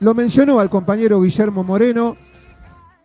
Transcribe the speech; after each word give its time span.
lo 0.00 0.14
mencionó 0.14 0.60
al 0.60 0.70
compañero 0.70 1.20
Guillermo 1.20 1.62
Moreno. 1.62 2.16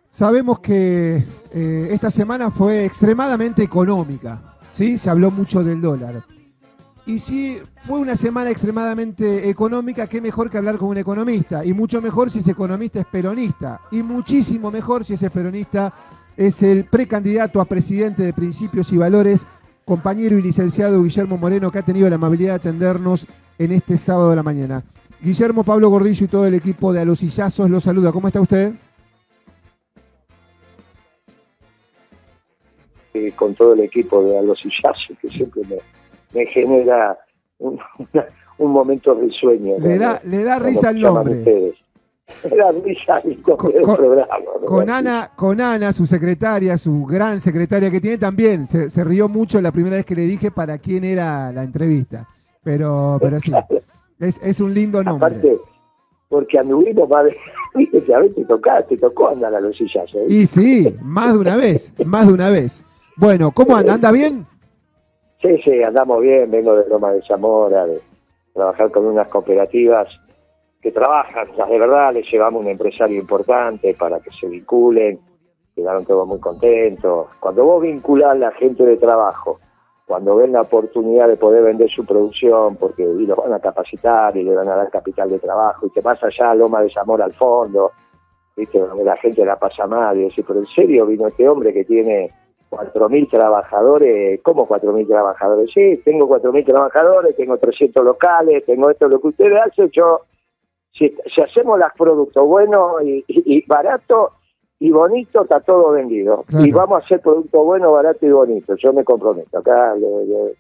Sabemos 0.10 0.60
que 0.60 1.24
eh, 1.52 1.88
esta 1.92 2.10
semana 2.10 2.50
fue 2.50 2.86
extremadamente 2.86 3.64
económica, 3.64 4.56
¿sí? 4.72 4.98
Se 4.98 5.10
habló 5.10 5.30
mucho 5.30 5.64
del 5.64 5.82
dólar. 5.82 6.24
Y 7.06 7.20
si 7.20 7.60
fue 7.82 8.00
una 8.00 8.16
semana 8.16 8.50
extremadamente 8.50 9.48
económica, 9.50 10.08
qué 10.08 10.22
mejor 10.22 10.50
que 10.50 10.58
hablar 10.58 10.78
con 10.78 10.90
un 10.90 10.98
economista. 10.98 11.64
Y 11.64 11.74
mucho 11.74 12.02
mejor 12.02 12.32
si 12.32 12.40
ese 12.40 12.52
economista 12.52 13.02
es 13.02 13.06
peronista. 13.06 13.82
Y 13.92 14.02
muchísimo 14.02 14.72
mejor 14.72 15.06
si 15.06 15.14
ese 15.14 15.30
peronista 15.30 15.94
es 16.36 16.64
el 16.64 16.86
precandidato 16.86 17.62
a 17.62 17.66
presidente 17.66 18.24
de 18.24 18.34
Principios 18.34 18.92
y 18.92 18.98
Valores, 18.98 19.46
compañero 19.84 20.38
y 20.38 20.42
licenciado 20.42 21.04
Guillermo 21.04 21.38
Moreno, 21.38 21.72
que 21.72 21.80
ha 21.80 21.86
tenido 21.86 22.10
la 22.10 22.16
amabilidad 22.16 22.54
de 22.54 22.70
atendernos 22.70 23.28
en 23.60 23.72
este 23.74 23.98
sábado 23.98 24.32
de 24.32 24.36
la 24.38 24.44
mañana. 24.44 24.84
Guillermo, 25.22 25.64
Pablo 25.64 25.90
Gordillo 25.90 26.26
y 26.26 26.28
todo 26.28 26.46
el 26.46 26.54
equipo 26.54 26.94
de 26.94 27.02
A 27.02 27.06
los 27.06 27.20
Sillazos 27.20 27.70
los 27.70 27.84
saluda. 27.84 28.12
¿Cómo 28.12 28.28
está 28.28 28.42
usted? 28.42 28.74
con 33.38 33.56
todo 33.56 33.74
el 33.74 33.80
equipo 33.80 34.22
de 34.24 34.38
A 34.38 34.42
los 34.42 34.60
Sillazos, 34.60 35.18
que 35.22 35.30
siempre 35.30 35.62
me 35.70 35.78
me 36.36 36.46
genera 36.48 37.18
un, 37.58 37.80
momento 38.60 39.16
de 39.16 39.32
sueño. 39.32 39.76
Le 39.80 39.98
da, 39.98 40.22
le 40.26 40.44
da 40.44 40.60
risa 40.60 40.90
el 40.90 41.00
nombre. 41.00 41.74
Le 42.50 42.58
da 42.58 42.72
risa 42.72 43.20
el 43.20 43.42
con, 43.42 43.58
programa. 43.58 44.28
Con 44.66 44.90
Ana, 44.90 45.32
con 45.36 45.62
Ana, 45.62 45.94
su 45.94 46.06
secretaria, 46.06 46.78
su 46.78 47.06
gran 47.06 47.40
secretaria 47.40 47.90
que 47.90 48.02
tiene 48.02 48.18
también, 48.18 48.68
se, 48.68 49.04
rió 49.04 49.30
mucho 49.30 49.62
la 49.62 49.72
primera 49.72 49.96
vez 49.96 50.06
que 50.06 50.16
le 50.16 50.24
dije 50.24 50.52
para 50.52 50.78
quién 50.78 51.06
era 51.06 51.52
la 51.54 51.64
entrevista. 51.64 52.28
Pero, 52.64 53.18
pero 53.22 53.40
sí, 53.40 53.52
es, 54.20 54.42
es 54.44 54.60
un 54.60 54.74
lindo 54.74 55.04
nombre. 55.04 55.28
Aparte, 55.28 55.58
porque 56.30 56.60
anduvimos 56.60 57.10
más 57.10 57.26
de... 57.26 57.38
Viste 57.76 58.04
que 58.04 58.14
a 58.14 58.20
veces 58.20 58.36
te, 58.90 58.98
tocó 58.98 59.30
andar 59.30 59.54
a 59.54 59.60
los 59.60 59.76
sillazos. 59.78 60.16
¿eh? 60.16 60.26
Y 60.28 60.46
sí, 60.46 60.96
más 61.02 61.34
de 61.34 61.40
una 61.40 61.56
vez, 61.56 61.94
más 62.06 62.28
de 62.28 62.34
una 62.34 62.50
vez. 62.50 62.84
Bueno, 63.18 63.52
¿cómo 63.52 63.76
anda? 63.76 63.94
¿Anda 63.94 64.12
bien? 64.12 64.46
Sí, 65.42 65.62
sí, 65.64 65.84
andamos 65.84 66.22
bien, 66.22 66.50
vengo 66.50 66.76
de 66.76 66.90
Loma 66.90 67.12
de 67.12 67.22
Zamora, 67.28 67.86
de 67.86 68.02
trabajar 68.54 68.92
con 68.92 69.06
unas 69.06 69.28
cooperativas 69.28 70.08
que 70.82 70.92
trabajan, 70.92 71.48
las 71.58 71.68
de 71.68 71.80
verdad, 71.80 72.14
les 72.14 72.32
llevamos 72.32 72.62
un 72.62 72.68
empresario 72.68 73.20
importante 73.20 73.96
para 73.96 74.20
que 74.20 74.30
se 74.40 74.48
vinculen, 74.48 75.20
quedaron 75.76 76.06
todos 76.06 76.28
muy 76.28 76.40
contentos. 76.40 77.28
Cuando 77.40 77.64
vos 77.64 77.82
vinculás 77.82 78.36
a 78.36 78.38
la 78.38 78.52
gente 78.52 78.86
de 78.86 78.98
trabajo, 78.98 79.60
cuando 80.06 80.36
ven 80.36 80.52
la 80.52 80.62
oportunidad 80.62 81.28
de 81.28 81.38
poder 81.38 81.64
vender 81.64 81.90
su 81.90 82.06
producción, 82.06 82.76
porque 82.76 83.04
y 83.04 83.26
los 83.26 83.38
van 83.38 83.54
a 83.54 83.60
capacitar 83.60 84.38
y 84.38 84.44
le 84.44 84.56
van 84.56 84.70
a 84.70 84.76
dar 84.76 84.90
capital 84.90 85.30
de 85.30 85.40
trabajo, 85.40 85.88
y 85.88 85.90
te 85.90 86.02
vas 86.02 86.24
allá 86.24 86.52
a 86.52 86.56
Loma 86.56 86.82
de 86.82 86.92
Zamora 86.92 87.26
al 87.26 87.34
fondo, 87.34 87.92
¿viste? 88.56 88.80
donde 88.80 89.04
la 89.04 89.18
gente 89.18 89.44
la 89.44 89.58
pasa 89.58 89.88
mal, 89.88 90.18
y 90.18 90.24
decís, 90.26 90.46
pero 90.48 90.60
en 90.60 90.68
serio 90.68 91.08
vino 91.08 91.28
este 91.28 91.50
hombre 91.50 91.74
que 91.74 91.86
tiene 91.86 92.30
4.000 92.70 93.30
trabajadores, 93.30 94.42
¿cómo 94.44 94.68
4.000 94.68 95.08
trabajadores? 95.08 95.72
Sí, 95.74 96.02
tengo 96.04 96.28
4.000 96.28 96.66
trabajadores, 96.66 97.36
tengo 97.36 97.58
300 97.58 98.04
locales, 98.04 98.66
tengo 98.66 98.90
esto, 98.92 99.08
lo 99.08 99.20
que 99.20 99.28
ustedes 99.30 99.60
hacen, 99.66 99.90
yo, 99.92 100.22
si, 100.92 101.16
hacemos 101.44 101.80
los 101.80 101.92
productos 101.98 102.44
buenos 102.44 103.02
y, 103.04 103.66
baratos 103.68 104.34
y 104.86 104.92
bonitos, 104.92 105.46
está 105.46 105.62
todo 105.62 105.94
vendido. 105.94 106.46
Y 106.50 106.72
vamos 106.72 107.02
a 107.02 107.06
hacer 107.06 107.20
productos 107.20 107.66
buenos, 107.66 107.92
baratos 107.92 108.22
y 108.22 108.30
bonitos, 108.30 108.80
yo 108.80 108.94
me 108.94 109.04
comprometo. 109.04 109.58
Acá, 109.58 109.96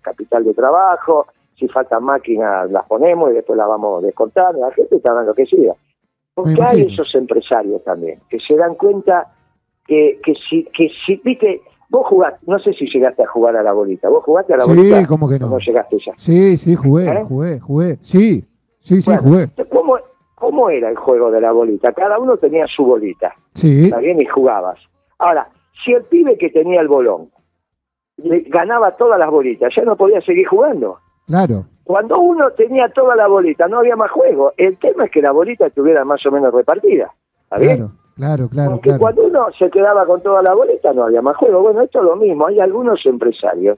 capital 0.01 0.43
de 0.43 0.53
trabajo, 0.55 1.27
si 1.55 1.67
faltan 1.67 2.03
máquinas, 2.03 2.71
las 2.71 2.87
ponemos 2.87 3.29
y 3.29 3.33
después 3.33 3.55
las 3.55 3.67
vamos 3.67 4.01
descontando, 4.01 4.61
la 4.61 4.71
gente 4.71 4.95
está 4.95 5.13
dando 5.13 5.35
que 5.35 5.45
siga. 5.45 5.73
Porque 6.33 6.59
hay 6.59 6.81
esos 6.91 7.13
empresarios 7.13 7.83
también, 7.83 8.19
que 8.27 8.39
se 8.39 8.55
dan 8.55 8.73
cuenta 8.73 9.31
que, 9.85 10.19
que 10.23 10.33
si, 10.33 10.63
que 10.75 10.89
si, 11.05 11.21
viste, 11.23 11.61
Vos 11.87 12.07
jugaste, 12.07 12.39
no 12.47 12.57
sé 12.57 12.73
si 12.73 12.87
llegaste 12.87 13.21
a 13.21 13.27
jugar 13.27 13.55
a 13.55 13.61
la 13.61 13.71
bolita. 13.71 14.09
¿Vos 14.09 14.23
jugaste 14.23 14.55
a 14.55 14.57
la 14.57 14.65
bolita? 14.65 14.99
Sí, 14.99 15.05
¿cómo 15.05 15.29
que 15.29 15.37
no? 15.37 15.45
¿Cómo 15.45 15.59
llegaste 15.59 15.97
ya? 16.03 16.13
Sí, 16.17 16.57
sí, 16.57 16.73
jugué, 16.73 17.05
¿Eh? 17.05 17.23
jugué, 17.25 17.59
jugué. 17.59 17.97
Sí, 18.01 18.43
sí, 18.79 19.03
sí, 19.03 19.11
jugué. 19.17 19.49
¿cómo, 19.69 19.99
¿Cómo 20.33 20.71
era 20.71 20.89
el 20.89 20.95
juego 20.95 21.29
de 21.29 21.41
la 21.41 21.51
bolita? 21.51 21.93
Cada 21.93 22.17
uno 22.17 22.37
tenía 22.37 22.65
su 22.65 22.83
bolita. 22.83 23.35
Sí. 23.55 23.85
Está 23.85 23.99
bien, 23.99 24.21
y 24.21 24.25
jugabas. 24.25 24.79
Ahora, 25.17 25.49
si 25.83 25.93
el 25.93 26.03
pibe 26.03 26.37
que 26.37 26.49
tenía 26.49 26.81
el 26.81 26.87
bolón 26.87 27.29
le 28.17 28.41
ganaba 28.41 28.95
todas 28.95 29.19
las 29.19 29.29
bolitas, 29.29 29.73
ya 29.75 29.83
no 29.83 29.95
podía 29.95 30.21
seguir 30.21 30.47
jugando. 30.47 30.99
Claro. 31.27 31.65
Cuando 31.83 32.19
uno 32.19 32.51
tenía 32.51 32.89
toda 32.89 33.15
la 33.15 33.27
bolita, 33.27 33.67
no 33.67 33.79
había 33.79 33.95
más 33.95 34.11
juego. 34.11 34.53
El 34.57 34.77
tema 34.77 35.05
es 35.05 35.11
que 35.11 35.21
la 35.21 35.31
bolita 35.31 35.67
estuviera 35.67 36.05
más 36.05 36.25
o 36.25 36.31
menos 36.31 36.53
repartida. 36.53 37.11
¿Está 37.43 37.59
bien? 37.59 37.89
Claro, 38.15 38.47
claro, 38.47 38.71
Porque 38.71 38.97
cuando 38.97 39.25
uno 39.25 39.47
se 39.59 39.69
quedaba 39.69 40.05
con 40.05 40.21
toda 40.21 40.41
la 40.41 40.53
boleta 40.53 40.93
no 40.93 41.03
había 41.03 41.21
más 41.21 41.35
juego. 41.35 41.61
Bueno, 41.61 41.81
esto 41.81 41.99
es 41.99 42.05
lo 42.05 42.15
mismo. 42.15 42.47
Hay 42.47 42.59
algunos 42.61 43.05
empresarios 43.05 43.77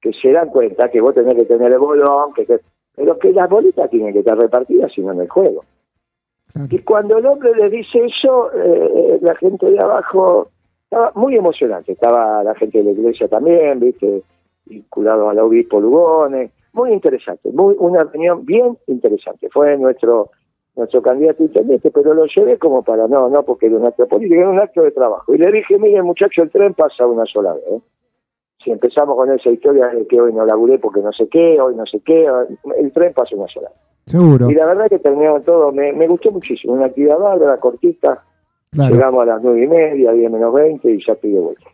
que 0.00 0.12
se 0.12 0.30
dan 0.30 0.50
cuenta 0.50 0.90
que 0.90 1.00
vos 1.00 1.14
tenés 1.14 1.34
que 1.34 1.44
tener 1.44 1.72
el 1.72 1.78
bolón, 1.78 2.34
que, 2.34 2.46
pero 2.94 3.18
que 3.18 3.32
las 3.32 3.48
boletas 3.48 3.88
tienen 3.88 4.12
que 4.12 4.18
estar 4.18 4.36
repartidas, 4.36 4.92
sino 4.92 5.12
en 5.12 5.22
el 5.22 5.28
juego. 5.28 5.64
Y 6.70 6.78
cuando 6.80 7.18
el 7.18 7.26
hombre 7.26 7.54
le 7.54 7.70
dice 7.70 8.04
eso, 8.04 8.50
eh, 8.52 9.18
la 9.22 9.34
gente 9.36 9.70
de 9.70 9.78
abajo 9.78 10.48
estaba 10.84 11.12
muy 11.14 11.36
emocionante. 11.36 11.92
Estaba 11.92 12.44
la 12.44 12.54
gente 12.54 12.78
de 12.78 12.84
la 12.84 12.90
iglesia 12.90 13.28
también, 13.28 13.80
viste, 13.80 14.22
vinculado 14.66 15.30
al 15.30 15.38
obispo 15.38 15.80
Lugones. 15.80 16.50
Muy 16.74 16.92
interesante, 16.92 17.50
muy 17.52 17.74
una 17.78 18.00
reunión 18.00 18.44
bien 18.44 18.78
interesante. 18.86 19.48
Fue 19.50 19.76
nuestro 19.76 20.30
nuestro 20.74 21.02
candidato 21.02 21.42
intendente, 21.42 21.90
pero 21.90 22.14
lo 22.14 22.24
llevé 22.26 22.58
como 22.58 22.82
para, 22.82 23.06
no, 23.06 23.28
no 23.28 23.42
porque 23.42 23.66
era 23.66 23.76
un 23.76 23.86
acto 23.86 24.06
político, 24.06 24.40
era 24.40 24.48
un 24.48 24.58
acto 24.58 24.82
de 24.82 24.90
trabajo. 24.90 25.34
Y 25.34 25.38
le 25.38 25.52
dije, 25.52 25.78
mire 25.78 26.02
muchacho, 26.02 26.42
el 26.42 26.50
tren 26.50 26.74
pasa 26.74 27.06
una 27.06 27.26
sola 27.26 27.52
vez. 27.52 27.64
¿eh? 27.70 27.80
Si 28.64 28.70
empezamos 28.70 29.16
con 29.16 29.30
esa 29.32 29.50
historia 29.50 29.88
de 29.88 30.06
que 30.06 30.20
hoy 30.20 30.32
no 30.32 30.44
laburé 30.44 30.78
porque 30.78 31.00
no 31.00 31.12
sé 31.12 31.28
qué, 31.28 31.60
hoy 31.60 31.74
no 31.74 31.84
sé 31.86 32.00
qué, 32.04 32.26
el 32.78 32.92
tren 32.92 33.12
pasa 33.12 33.34
una 33.36 33.48
sola. 33.48 33.70
Seguro. 34.06 34.50
Y 34.50 34.54
la 34.54 34.66
verdad 34.66 34.88
que 34.88 34.98
terminamos 34.98 35.44
todo, 35.44 35.72
me, 35.72 35.92
me 35.92 36.06
gustó 36.08 36.30
muchísimo, 36.30 36.74
una 36.74 36.86
actividad 36.86 37.18
bárbara, 37.18 37.58
cortita, 37.58 38.24
llegamos 38.72 39.22
a 39.22 39.26
las 39.26 39.42
nueve 39.42 39.64
y 39.64 39.68
media, 39.68 40.12
diez 40.12 40.30
menos 40.30 40.52
veinte 40.52 40.90
y 40.90 41.04
ya 41.04 41.12
estoy 41.12 41.32
de 41.32 41.40
vuelta. 41.40 41.64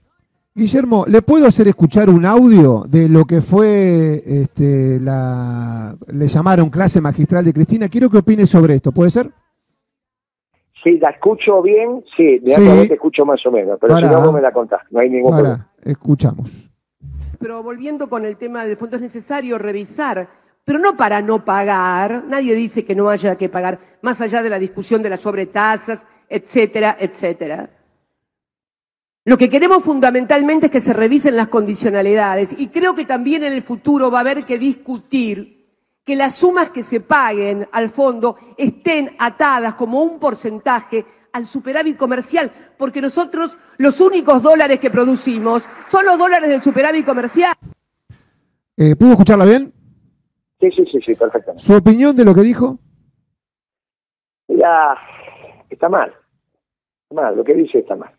Guillermo, 0.55 1.05
¿le 1.07 1.23
puedo 1.23 1.47
hacer 1.47 1.69
escuchar 1.69 2.11
un 2.11 2.27
audio 2.27 2.83
de 2.89 3.09
lo 3.09 3.25
que 3.25 3.41
fue 3.41 4.21
este, 4.27 4.99
la. 5.01 5.95
le 6.13 6.27
llamaron 6.27 6.69
clase 6.69 7.01
magistral 7.01 7.45
de 7.45 7.53
Cristina? 7.53 7.89
Quiero 7.89 8.11
que 8.11 8.19
opine 8.19 8.45
sobre 8.45 8.75
esto, 8.75 8.91
¿puede 8.91 9.11
ser? 9.11 9.31
Sí, 10.83 10.99
la 10.99 11.11
escucho 11.11 11.63
bien, 11.63 12.05
sí, 12.17 12.39
de 12.41 12.55
sí. 12.55 12.89
te 12.89 12.95
escucho 12.95 13.25
más 13.25 13.45
o 13.47 13.53
menos, 13.53 13.79
pero 13.81 13.97
si 13.97 14.03
no, 14.05 14.21
vos 14.21 14.35
me 14.35 14.41
la 14.41 14.53
contás, 14.53 14.81
no 14.91 15.01
hay 15.01 15.11
ningún 15.11 15.31
problema. 15.31 15.71
Escuchamos. 15.83 16.71
Pero 17.39 17.63
volviendo 17.63 18.09
con 18.09 18.25
el 18.25 18.37
tema 18.37 18.65
del 18.65 18.77
fondo, 18.77 18.97
es 18.97 19.03
necesario 19.03 19.59
revisar, 19.59 20.29
pero 20.65 20.79
no 20.79 20.97
para 20.97 21.23
no 21.23 21.45
pagar, 21.45 22.25
nadie 22.27 22.55
dice 22.55 22.85
que 22.85 22.95
no 22.95 23.09
haya 23.09 23.37
que 23.37 23.49
pagar, 23.49 23.79
más 24.03 24.21
allá 24.21 24.43
de 24.43 24.51
la 24.51 24.59
discusión 24.59 25.03
de 25.03 25.11
las 25.11 25.21
sobretasas, 25.21 26.05
etcétera, 26.29 26.97
etcétera. 26.99 27.71
Lo 29.25 29.37
que 29.37 29.51
queremos 29.51 29.83
fundamentalmente 29.83 30.67
es 30.67 30.73
que 30.73 30.81
se 30.81 30.93
revisen 30.93 31.37
las 31.37 31.49
condicionalidades 31.49 32.55
y 32.57 32.69
creo 32.69 32.95
que 32.95 33.05
también 33.05 33.45
en 33.45 33.53
el 33.53 33.63
futuro 33.63 34.11
va 34.11 34.19
a 34.19 34.21
haber 34.23 34.45
que 34.45 34.59
discutir 34.59 35.59
que 36.03 36.17
las 36.17 36.37
sumas 36.37 36.71
que 36.71 36.83
se 36.83 37.01
paguen 37.01 37.69
al 37.71 37.91
fondo 37.91 38.39
estén 38.57 39.15
atadas 39.19 39.75
como 39.75 40.03
un 40.03 40.19
porcentaje 40.19 41.05
al 41.33 41.47
superávit 41.47 41.97
comercial, 41.97 42.51
porque 42.77 43.01
nosotros 43.01 43.59
los 43.79 44.01
únicos 44.01 44.43
dólares 44.43 44.81
que 44.81 44.91
producimos 44.91 45.69
son 45.89 46.05
los 46.05 46.19
dólares 46.19 46.49
del 46.49 46.63
superávit 46.63 47.05
comercial. 47.05 47.55
Eh, 48.77 48.95
¿Pudo 48.97 49.13
escucharla 49.13 49.45
bien? 49.45 49.73
Sí, 50.61 50.71
sí, 50.71 50.85
sí, 50.91 51.01
sí, 51.05 51.15
perfectamente. 51.15 51.63
¿Su 51.63 51.75
opinión 51.75 52.15
de 52.17 52.25
lo 52.25 52.35
que 52.35 52.43
dijo? 52.43 52.79
Ya, 54.49 54.97
está 55.71 55.89
mal. 55.89 56.15
Está 57.03 57.23
mal, 57.23 57.37
lo 57.37 57.45
que 57.45 57.55
dice 57.55 57.79
está 57.79 57.97
mal. 57.97 58.13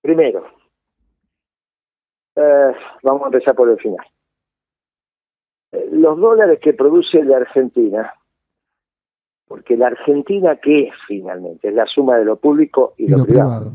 Primero, 0.00 0.46
eh, 2.36 2.72
vamos 3.02 3.22
a 3.22 3.26
empezar 3.26 3.54
por 3.54 3.68
el 3.68 3.78
final. 3.78 4.06
Eh, 5.72 5.88
los 5.92 6.18
dólares 6.18 6.60
que 6.62 6.72
produce 6.72 7.22
la 7.24 7.38
Argentina, 7.38 8.14
porque 9.48 9.76
la 9.76 9.86
Argentina, 9.88 10.56
¿qué 10.56 10.88
es 10.88 10.94
finalmente? 11.06 11.68
Es 11.68 11.74
la 11.74 11.86
suma 11.86 12.18
de 12.18 12.26
lo 12.26 12.36
público 12.36 12.94
y, 12.98 13.08
lo, 13.08 13.24
privado. 13.24 13.72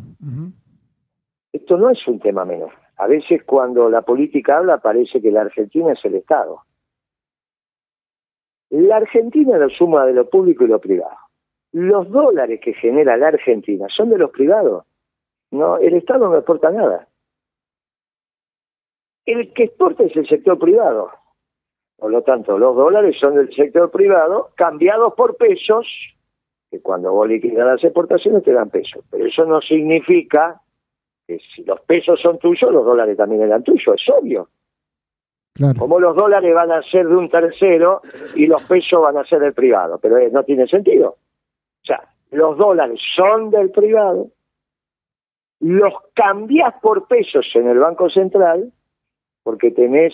Esto 1.51 1.77
no 1.77 1.89
es 1.89 2.07
un 2.07 2.19
tema 2.19 2.45
menor. 2.45 2.71
A 2.97 3.07
veces 3.07 3.43
cuando 3.43 3.89
la 3.89 4.03
política 4.03 4.59
habla 4.59 4.77
parece 4.77 5.19
que 5.19 5.31
la 5.31 5.41
Argentina 5.41 5.91
es 5.91 6.05
el 6.05 6.15
Estado. 6.15 6.61
La 8.69 8.97
Argentina 8.97 9.55
es 9.55 9.61
la 9.61 9.69
suma 9.69 10.05
de 10.05 10.13
lo 10.13 10.29
público 10.29 10.63
y 10.63 10.67
lo 10.67 10.79
privado. 10.79 11.17
Los 11.71 12.09
dólares 12.09 12.59
que 12.63 12.73
genera 12.73 13.17
la 13.17 13.29
Argentina 13.29 13.87
son 13.89 14.11
de 14.11 14.19
los 14.19 14.29
privados. 14.29 14.85
No, 15.49 15.77
el 15.77 15.95
Estado 15.95 16.29
no 16.29 16.35
exporta 16.35 16.71
nada. 16.71 17.07
El 19.25 19.53
que 19.53 19.63
exporta 19.63 20.03
es 20.03 20.15
el 20.15 20.27
sector 20.27 20.59
privado. 20.59 21.09
Por 21.97 22.11
lo 22.11 22.21
tanto, 22.21 22.57
los 22.57 22.75
dólares 22.75 23.15
son 23.19 23.35
del 23.35 23.53
sector 23.53 23.89
privado 23.89 24.49
cambiados 24.55 25.13
por 25.13 25.37
pesos 25.37 25.87
que 26.69 26.81
cuando 26.81 27.11
vos 27.13 27.27
liquidas 27.27 27.65
las 27.65 27.83
exportaciones 27.83 28.43
te 28.43 28.51
dan 28.51 28.69
pesos. 28.69 29.03
Pero 29.09 29.25
eso 29.25 29.45
no 29.45 29.61
significa 29.61 30.59
que 31.27 31.39
si 31.55 31.63
los 31.63 31.79
pesos 31.81 32.19
son 32.19 32.39
tuyos, 32.39 32.71
los 32.71 32.83
dólares 32.83 33.15
también 33.15 33.43
eran 33.43 33.63
tuyos, 33.63 33.93
es 33.95 34.09
obvio. 34.09 34.49
Como 35.77 35.99
los 35.99 36.15
dólares 36.15 36.51
van 36.55 36.71
a 36.71 36.81
ser 36.81 37.07
de 37.07 37.15
un 37.15 37.29
tercero 37.29 38.01
y 38.33 38.47
los 38.47 38.63
pesos 38.63 39.01
van 39.01 39.17
a 39.17 39.23
ser 39.23 39.39
del 39.39 39.53
privado, 39.53 39.99
pero 39.99 40.17
eh, 40.17 40.31
no 40.31 40.43
tiene 40.43 40.65
sentido. 40.67 41.09
O 41.09 41.85
sea, 41.85 42.03
los 42.31 42.57
dólares 42.57 42.99
son 43.15 43.51
del 43.51 43.69
privado, 43.69 44.29
los 45.59 45.93
cambias 46.15 46.73
por 46.81 47.07
pesos 47.07 47.45
en 47.53 47.67
el 47.67 47.77
Banco 47.77 48.09
Central 48.09 48.73
porque 49.43 49.69
tenés 49.69 50.13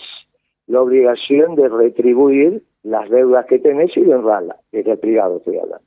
la 0.70 0.82
obligación 0.82 1.56
de 1.56 1.68
retribuir 1.68 2.62
las 2.84 3.10
deudas 3.10 3.44
que 3.46 3.58
tenés 3.58 3.96
y 3.96 4.02
de 4.02 4.14
honrarlas, 4.14 4.58
desde 4.70 4.92
el 4.92 4.98
privado 4.98 5.38
estoy 5.38 5.58
hablando. 5.58 5.84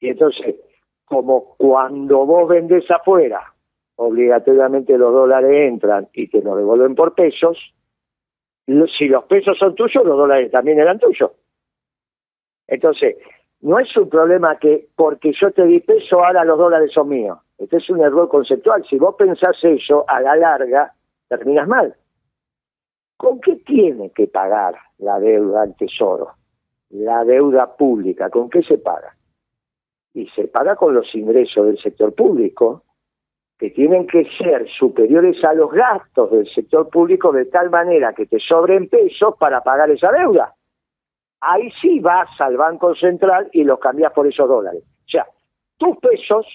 Y 0.00 0.08
entonces, 0.08 0.56
como 1.04 1.56
cuando 1.56 2.24
vos 2.24 2.48
vendés 2.48 2.90
afuera, 2.90 3.52
obligatoriamente 3.96 4.96
los 4.96 5.12
dólares 5.12 5.68
entran 5.68 6.08
y 6.14 6.28
te 6.28 6.40
los 6.40 6.56
devuelven 6.56 6.94
por 6.94 7.14
pesos, 7.14 7.58
si 8.66 9.08
los 9.08 9.24
pesos 9.24 9.58
son 9.58 9.74
tuyos, 9.74 10.04
los 10.04 10.16
dólares 10.16 10.50
también 10.50 10.80
eran 10.80 10.98
tuyos. 10.98 11.32
Entonces, 12.66 13.16
no 13.60 13.78
es 13.78 13.94
un 13.94 14.08
problema 14.08 14.58
que 14.58 14.88
porque 14.96 15.32
yo 15.38 15.50
te 15.50 15.66
di 15.66 15.80
peso, 15.80 16.24
ahora 16.24 16.44
los 16.44 16.58
dólares 16.58 16.92
son 16.94 17.10
míos. 17.10 17.38
Este 17.58 17.76
es 17.76 17.90
un 17.90 18.00
error 18.00 18.28
conceptual. 18.30 18.86
Si 18.88 18.96
vos 18.96 19.14
pensás 19.16 19.56
eso, 19.62 20.06
a 20.08 20.20
la 20.22 20.34
larga, 20.34 20.94
terminas 21.28 21.68
mal. 21.68 21.94
¿Con 23.16 23.40
qué 23.40 23.56
tiene 23.56 24.10
que 24.10 24.26
pagar 24.26 24.74
la 24.98 25.18
deuda 25.18 25.62
al 25.62 25.76
Tesoro? 25.76 26.34
La 26.90 27.24
deuda 27.24 27.74
pública, 27.76 28.30
¿con 28.30 28.50
qué 28.50 28.62
se 28.62 28.78
paga? 28.78 29.16
Y 30.12 30.28
se 30.28 30.48
paga 30.48 30.76
con 30.76 30.94
los 30.94 31.14
ingresos 31.14 31.66
del 31.66 31.78
sector 31.78 32.14
público, 32.14 32.84
que 33.58 33.70
tienen 33.70 34.06
que 34.06 34.26
ser 34.38 34.68
superiores 34.68 35.42
a 35.44 35.54
los 35.54 35.70
gastos 35.72 36.30
del 36.30 36.46
sector 36.48 36.88
público 36.90 37.32
de 37.32 37.46
tal 37.46 37.70
manera 37.70 38.12
que 38.12 38.26
te 38.26 38.38
sobren 38.38 38.88
pesos 38.88 39.34
para 39.38 39.62
pagar 39.62 39.90
esa 39.90 40.12
deuda. 40.12 40.54
Ahí 41.40 41.70
sí 41.80 42.00
vas 42.00 42.28
al 42.40 42.56
Banco 42.56 42.94
Central 42.94 43.48
y 43.52 43.64
los 43.64 43.78
cambias 43.78 44.12
por 44.12 44.26
esos 44.26 44.48
dólares. 44.48 44.82
O 44.84 45.08
sea, 45.08 45.26
tus 45.78 45.96
pesos 45.98 46.46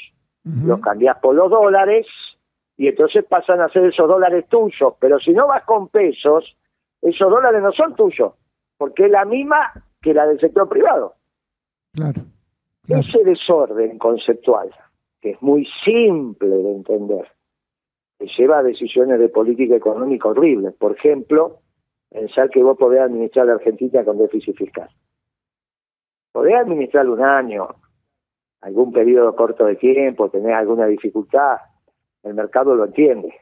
los 0.43 0.79
cambias 0.79 1.17
por 1.19 1.35
los 1.35 1.49
dólares 1.49 2.07
y 2.81 2.87
entonces 2.87 3.23
pasan 3.25 3.61
a 3.61 3.69
ser 3.69 3.85
esos 3.85 4.07
dólares 4.07 4.47
tuyos. 4.49 4.95
Pero 4.99 5.19
si 5.19 5.33
no 5.33 5.45
vas 5.45 5.63
con 5.65 5.89
pesos, 5.89 6.57
esos 6.99 7.29
dólares 7.29 7.61
no 7.61 7.71
son 7.73 7.95
tuyos, 7.95 8.33
porque 8.75 9.05
es 9.05 9.11
la 9.11 9.23
misma 9.23 9.71
que 10.01 10.15
la 10.15 10.25
del 10.25 10.39
sector 10.39 10.67
privado. 10.67 11.13
claro. 11.93 12.21
Ese 12.87 13.23
desorden 13.23 13.99
conceptual 13.99 14.71
que 15.21 15.29
es 15.29 15.41
muy 15.43 15.67
simple 15.85 16.49
de 16.49 16.71
entender, 16.71 17.27
que 18.17 18.25
lleva 18.35 18.57
a 18.57 18.63
decisiones 18.63 19.19
de 19.19 19.29
política 19.29 19.75
económica 19.75 20.29
horribles. 20.29 20.73
Por 20.73 20.97
ejemplo, 20.97 21.59
pensar 22.09 22.49
que 22.49 22.63
vos 22.63 22.79
podés 22.79 23.01
administrar 23.01 23.45
la 23.45 23.53
Argentina 23.53 24.03
con 24.03 24.17
déficit 24.17 24.57
fiscal. 24.57 24.89
Podés 26.31 26.55
administrar 26.55 27.07
un 27.07 27.21
año, 27.21 27.67
algún 28.61 28.91
periodo 28.91 29.35
corto 29.35 29.65
de 29.65 29.75
tiempo, 29.75 30.31
tener 30.31 30.55
alguna 30.55 30.87
dificultad, 30.87 31.57
el 32.23 32.33
mercado 32.33 32.75
lo 32.75 32.85
entiende. 32.85 33.33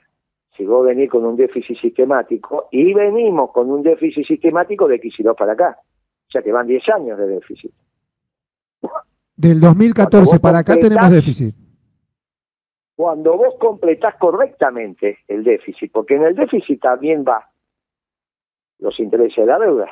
Si 0.56 0.66
vos 0.66 0.86
venís 0.86 1.10
con 1.10 1.26
un 1.26 1.36
déficit 1.36 1.78
sistemático, 1.80 2.68
y 2.72 2.94
venimos 2.94 3.52
con 3.52 3.72
un 3.72 3.82
déficit 3.82 4.26
sistemático 4.26 4.88
de 4.88 5.02
X2 5.02 5.36
para 5.36 5.54
acá, 5.54 5.78
o 5.80 6.32
sea 6.32 6.42
que 6.42 6.52
van 6.52 6.68
10 6.68 6.90
años 6.90 7.18
de 7.18 7.28
déficit. 7.28 7.72
Del 9.36 9.60
2014 9.60 10.40
para 10.40 10.60
acá 10.60 10.76
tenemos 10.76 11.12
déficit 11.12 11.56
cuando 13.00 13.38
vos 13.38 13.56
completás 13.58 14.16
correctamente 14.16 15.20
el 15.30 15.46
déficit, 15.46 15.90
porque 15.90 16.16
en 16.16 16.24
el 16.24 16.36
déficit 16.36 16.82
también 16.82 17.24
va 17.26 17.50
los 18.80 19.00
intereses 19.00 19.38
de 19.38 19.46
la 19.46 19.58
deuda, 19.58 19.90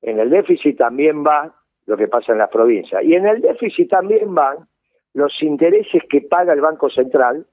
en 0.00 0.18
el 0.18 0.28
déficit 0.28 0.76
también 0.76 1.22
va 1.24 1.54
lo 1.86 1.96
que 1.96 2.08
pasa 2.08 2.32
en 2.32 2.38
las 2.38 2.50
provincias, 2.50 3.00
y 3.04 3.14
en 3.14 3.28
el 3.28 3.42
déficit 3.42 3.88
también 3.88 4.34
van 4.34 4.66
los 5.14 5.40
intereses 5.40 6.02
que 6.10 6.22
paga 6.22 6.52
el 6.52 6.60
Banco 6.60 6.90
Central, 6.90 7.46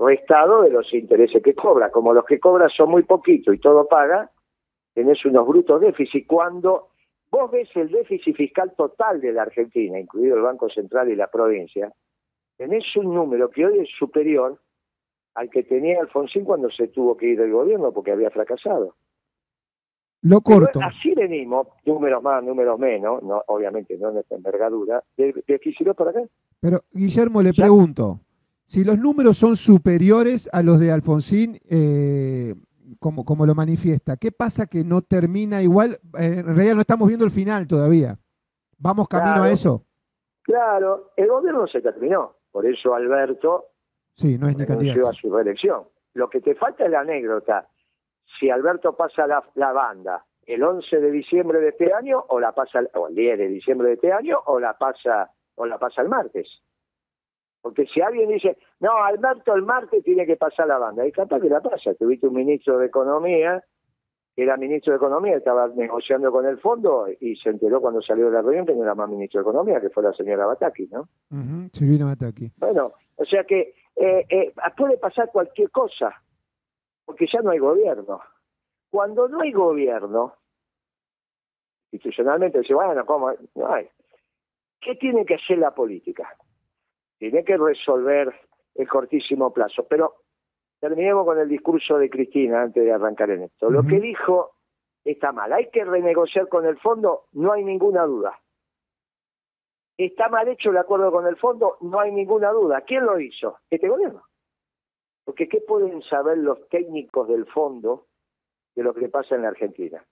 restado 0.00 0.62
de 0.62 0.70
los 0.70 0.92
intereses 0.94 1.42
que 1.42 1.54
cobra. 1.54 1.90
Como 1.90 2.12
los 2.12 2.24
que 2.24 2.40
cobra 2.40 2.68
son 2.68 2.90
muy 2.90 3.02
poquito 3.02 3.52
y 3.52 3.58
todo 3.58 3.86
paga, 3.86 4.30
tenés 4.94 5.24
unos 5.24 5.46
brutos 5.46 5.80
déficit. 5.80 6.26
Cuando 6.26 6.88
vos 7.30 7.50
ves 7.50 7.68
el 7.74 7.90
déficit 7.90 8.34
fiscal 8.34 8.72
total 8.76 9.20
de 9.20 9.32
la 9.32 9.42
Argentina, 9.42 9.98
incluido 9.98 10.36
el 10.36 10.42
Banco 10.42 10.68
Central 10.70 11.10
y 11.10 11.16
la 11.16 11.28
provincia, 11.28 11.92
tenés 12.56 12.84
un 12.96 13.14
número 13.14 13.50
que 13.50 13.66
hoy 13.66 13.78
es 13.80 13.88
superior 13.98 14.58
al 15.34 15.50
que 15.50 15.62
tenía 15.62 16.00
Alfonsín 16.00 16.44
cuando 16.44 16.70
se 16.70 16.88
tuvo 16.88 17.16
que 17.16 17.26
ir 17.26 17.38
del 17.38 17.52
gobierno 17.52 17.92
porque 17.92 18.12
había 18.12 18.30
fracasado. 18.30 18.96
Lo 20.22 20.42
corto. 20.42 20.80
así 20.82 21.14
venimos, 21.14 21.68
números 21.86 22.22
más, 22.22 22.44
números 22.44 22.78
menos, 22.78 23.22
no, 23.22 23.42
obviamente 23.46 23.96
no 23.96 24.10
en 24.10 24.18
esta 24.18 24.34
envergadura, 24.34 25.02
de, 25.16 25.32
de 25.46 25.94
para 25.94 26.10
acá. 26.10 26.22
Pero, 26.60 26.82
Guillermo, 26.92 27.40
le 27.40 27.54
pregunto, 27.54 28.20
si 28.70 28.84
los 28.84 29.00
números 29.00 29.36
son 29.36 29.56
superiores 29.56 30.48
a 30.52 30.62
los 30.62 30.78
de 30.78 30.92
Alfonsín, 30.92 31.58
eh, 31.68 32.54
como, 33.00 33.24
como 33.24 33.44
lo 33.44 33.52
manifiesta, 33.52 34.16
¿qué 34.16 34.30
pasa 34.30 34.68
que 34.68 34.84
no 34.84 35.02
termina 35.02 35.60
igual? 35.60 35.98
Eh, 36.16 36.36
en 36.38 36.46
realidad 36.46 36.76
no 36.76 36.80
estamos 36.82 37.08
viendo 37.08 37.24
el 37.24 37.32
final 37.32 37.66
todavía. 37.66 38.16
¿Vamos 38.78 39.08
camino 39.08 39.42
a 39.42 39.50
eso? 39.50 39.86
Claro, 40.42 41.10
el 41.16 41.26
gobierno 41.26 41.66
se 41.66 41.80
terminó. 41.80 42.36
Por 42.52 42.64
eso 42.64 42.94
Alberto 42.94 43.70
sí, 44.14 44.38
no 44.38 44.46
es 44.46 44.56
a 44.56 45.12
su 45.14 45.34
reelección. 45.34 45.88
Lo 46.14 46.30
que 46.30 46.40
te 46.40 46.54
falta 46.54 46.84
es 46.84 46.92
la 46.92 47.00
anécdota. 47.00 47.66
Si 48.38 48.50
Alberto 48.50 48.96
pasa 48.96 49.26
la, 49.26 49.72
banda 49.72 50.24
el 50.46 50.62
11 50.62 51.00
de 51.00 51.10
diciembre 51.10 51.58
de 51.58 51.70
este 51.70 51.92
año 51.92 52.24
o 52.28 52.38
la 52.38 52.52
pasa 52.52 52.82
o 52.94 53.08
el 53.08 53.16
10 53.16 53.36
de 53.36 53.48
diciembre 53.48 53.88
de 53.88 53.94
este 53.94 54.12
año 54.12 54.38
o 54.46 54.60
la 54.60 54.78
pasa 54.78 55.28
o 55.56 55.66
la 55.66 55.76
pasa 55.76 56.02
el 56.02 56.08
martes. 56.08 56.62
Porque 57.62 57.86
si 57.86 58.00
alguien 58.00 58.28
dice, 58.30 58.56
no, 58.80 59.02
Alberto 59.02 59.54
el 59.54 59.62
martes 59.62 60.02
tiene 60.02 60.26
que 60.26 60.36
pasar 60.36 60.66
la 60.66 60.78
banda, 60.78 61.06
y 61.06 61.12
capaz 61.12 61.40
que 61.40 61.48
la 61.48 61.60
pasa. 61.60 61.94
Tuviste 61.94 62.26
un 62.26 62.34
ministro 62.34 62.78
de 62.78 62.86
Economía 62.86 63.62
era 64.42 64.56
ministro 64.56 64.92
de 64.92 64.96
Economía, 64.96 65.36
estaba 65.36 65.68
negociando 65.68 66.30
con 66.32 66.46
el 66.46 66.58
fondo 66.58 67.06
y 67.20 67.36
se 67.36 67.50
enteró 67.50 67.80
cuando 67.80 68.00
salió 68.00 68.26
de 68.26 68.32
la 68.32 68.42
reunión 68.42 68.66
que 68.66 68.74
no 68.74 68.82
era 68.82 68.94
más 68.94 69.08
ministro 69.08 69.40
de 69.40 69.50
Economía, 69.50 69.80
que 69.80 69.90
fue 69.90 70.02
la 70.02 70.12
señora 70.12 70.46
Bataki, 70.46 70.88
¿no? 70.88 71.08
Silvina 71.72 72.06
Bataki. 72.06 72.52
Bueno, 72.56 72.92
o 73.16 73.24
sea 73.24 73.44
que 73.44 73.74
eh, 73.96 74.26
eh, 74.28 74.52
puede 74.76 74.98
pasar 74.98 75.30
cualquier 75.30 75.70
cosa, 75.70 76.22
porque 77.04 77.26
ya 77.30 77.40
no 77.42 77.50
hay 77.50 77.58
gobierno. 77.58 78.20
Cuando 78.90 79.28
no 79.28 79.40
hay 79.40 79.52
gobierno, 79.52 80.34
institucionalmente 81.92 82.60
dice, 82.60 82.74
bueno, 82.74 83.04
¿cómo? 83.04 83.32
No 83.54 83.72
hay. 83.72 83.88
¿Qué 84.80 84.94
tiene 84.94 85.26
que 85.26 85.34
hacer 85.34 85.58
la 85.58 85.74
política? 85.74 86.34
Tiene 87.20 87.44
que 87.44 87.58
resolver 87.58 88.34
el 88.74 88.88
cortísimo 88.88 89.52
plazo, 89.52 89.86
pero 89.86 90.14
terminemos 90.80 91.26
con 91.26 91.38
el 91.38 91.50
discurso 91.50 91.98
de 91.98 92.08
Cristina 92.08 92.62
antes 92.62 92.82
de 92.82 92.90
arrancar 92.90 93.30
en 93.30 93.42
esto. 93.42 93.68
Lo 93.68 93.82
que 93.82 94.00
dijo 94.00 94.52
está 95.04 95.30
mal. 95.30 95.52
¿Hay 95.52 95.68
que 95.68 95.84
renegociar 95.84 96.48
con 96.48 96.64
el 96.64 96.78
fondo? 96.78 97.26
No 97.32 97.52
hay 97.52 97.62
ninguna 97.62 98.04
duda. 98.04 98.40
¿Está 99.98 100.30
mal 100.30 100.48
hecho 100.48 100.70
el 100.70 100.78
acuerdo 100.78 101.12
con 101.12 101.26
el 101.26 101.36
fondo? 101.36 101.76
No 101.82 102.00
hay 102.00 102.10
ninguna 102.10 102.52
duda. 102.52 102.80
¿Quién 102.80 103.04
lo 103.04 103.20
hizo? 103.20 103.58
Este 103.68 103.86
gobierno. 103.86 104.22
Porque 105.26 105.46
¿qué 105.46 105.60
pueden 105.60 106.00
saber 106.00 106.38
los 106.38 106.66
técnicos 106.70 107.28
del 107.28 107.44
fondo 107.44 108.06
de 108.74 108.82
lo 108.82 108.94
que 108.94 109.10
pasa 109.10 109.34
en 109.34 109.42
la 109.42 109.48
Argentina? 109.48 110.02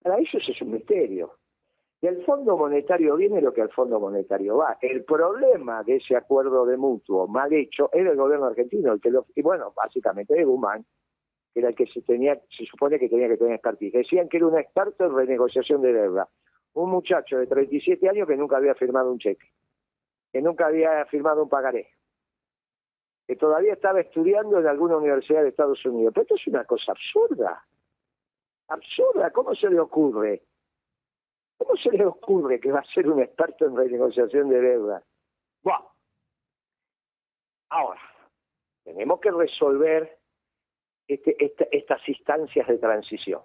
Para 0.00 0.18
ellos 0.18 0.48
es 0.48 0.62
un 0.62 0.70
misterio. 0.70 1.38
Del 2.04 2.22
Fondo 2.22 2.58
Monetario 2.58 3.16
viene 3.16 3.40
lo 3.40 3.54
que 3.54 3.62
al 3.62 3.70
Fondo 3.70 3.98
Monetario 3.98 4.58
va. 4.58 4.76
El 4.82 5.04
problema 5.04 5.82
de 5.84 5.96
ese 5.96 6.14
acuerdo 6.14 6.66
de 6.66 6.76
mutuo 6.76 7.26
mal 7.26 7.50
hecho 7.50 7.88
era 7.94 8.10
el 8.10 8.16
gobierno 8.18 8.44
argentino, 8.44 8.92
el 8.92 9.00
que 9.00 9.10
lo, 9.10 9.24
y 9.34 9.40
bueno, 9.40 9.72
básicamente 9.74 10.34
de 10.34 10.44
Guzmán, 10.44 10.84
que 11.54 11.60
era 11.60 11.70
el 11.70 11.74
que 11.74 11.86
se 11.86 12.02
tenía, 12.02 12.38
se 12.54 12.66
supone 12.66 12.98
que 12.98 13.08
tenía 13.08 13.26
que 13.26 13.38
tener 13.38 13.54
expertise. 13.54 13.94
Decían 13.94 14.28
que 14.28 14.36
era 14.36 14.46
un 14.46 14.58
experto 14.58 15.06
en 15.06 15.16
renegociación 15.16 15.80
de 15.80 15.94
deuda. 15.94 16.28
Un 16.74 16.90
muchacho 16.90 17.38
de 17.38 17.46
37 17.46 18.06
años 18.06 18.28
que 18.28 18.36
nunca 18.36 18.58
había 18.58 18.74
firmado 18.74 19.10
un 19.10 19.18
cheque, 19.18 19.48
que 20.30 20.42
nunca 20.42 20.66
había 20.66 21.06
firmado 21.06 21.44
un 21.44 21.48
pagaré, 21.48 21.88
que 23.26 23.36
todavía 23.36 23.72
estaba 23.72 24.02
estudiando 24.02 24.60
en 24.60 24.66
alguna 24.66 24.98
universidad 24.98 25.40
de 25.40 25.48
Estados 25.48 25.82
Unidos. 25.86 26.12
Pero 26.12 26.24
esto 26.24 26.34
es 26.34 26.46
una 26.48 26.64
cosa 26.66 26.92
absurda. 26.92 27.64
Absurda, 28.68 29.30
¿cómo 29.30 29.54
se 29.54 29.70
le 29.70 29.80
ocurre? 29.80 30.42
¿Cómo 31.58 31.76
se 31.76 31.90
le 31.90 32.06
ocurre 32.06 32.60
que 32.60 32.72
va 32.72 32.80
a 32.80 32.92
ser 32.92 33.08
un 33.08 33.20
experto 33.20 33.66
en 33.66 33.76
renegociación 33.76 34.48
de 34.48 34.60
deuda? 34.60 35.02
Bueno, 35.62 35.92
ahora, 37.70 38.00
tenemos 38.84 39.20
que 39.20 39.30
resolver 39.30 40.18
este, 41.06 41.36
estas 41.70 42.08
instancias 42.08 42.66
de 42.66 42.78
transición. 42.78 43.42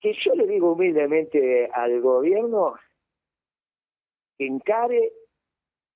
Que 0.00 0.14
yo 0.24 0.34
le 0.34 0.46
digo 0.46 0.72
humildemente 0.72 1.70
al 1.72 2.00
gobierno 2.00 2.74
encare 4.38 5.12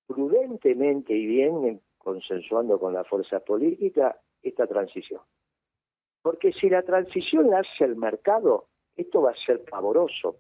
prudentemente 0.06 1.14
y 1.14 1.26
bien, 1.26 1.80
consensuando 1.96 2.78
con 2.78 2.92
la 2.92 3.04
fuerza 3.04 3.40
política, 3.40 4.20
esta 4.42 4.66
transición. 4.66 5.22
Porque 6.20 6.52
si 6.52 6.68
la 6.68 6.82
transición 6.82 7.48
la 7.48 7.60
hace 7.60 7.84
el 7.84 7.96
mercado, 7.96 8.68
esto 8.96 9.22
va 9.22 9.30
a 9.32 9.46
ser 9.46 9.64
pavoroso, 9.64 10.36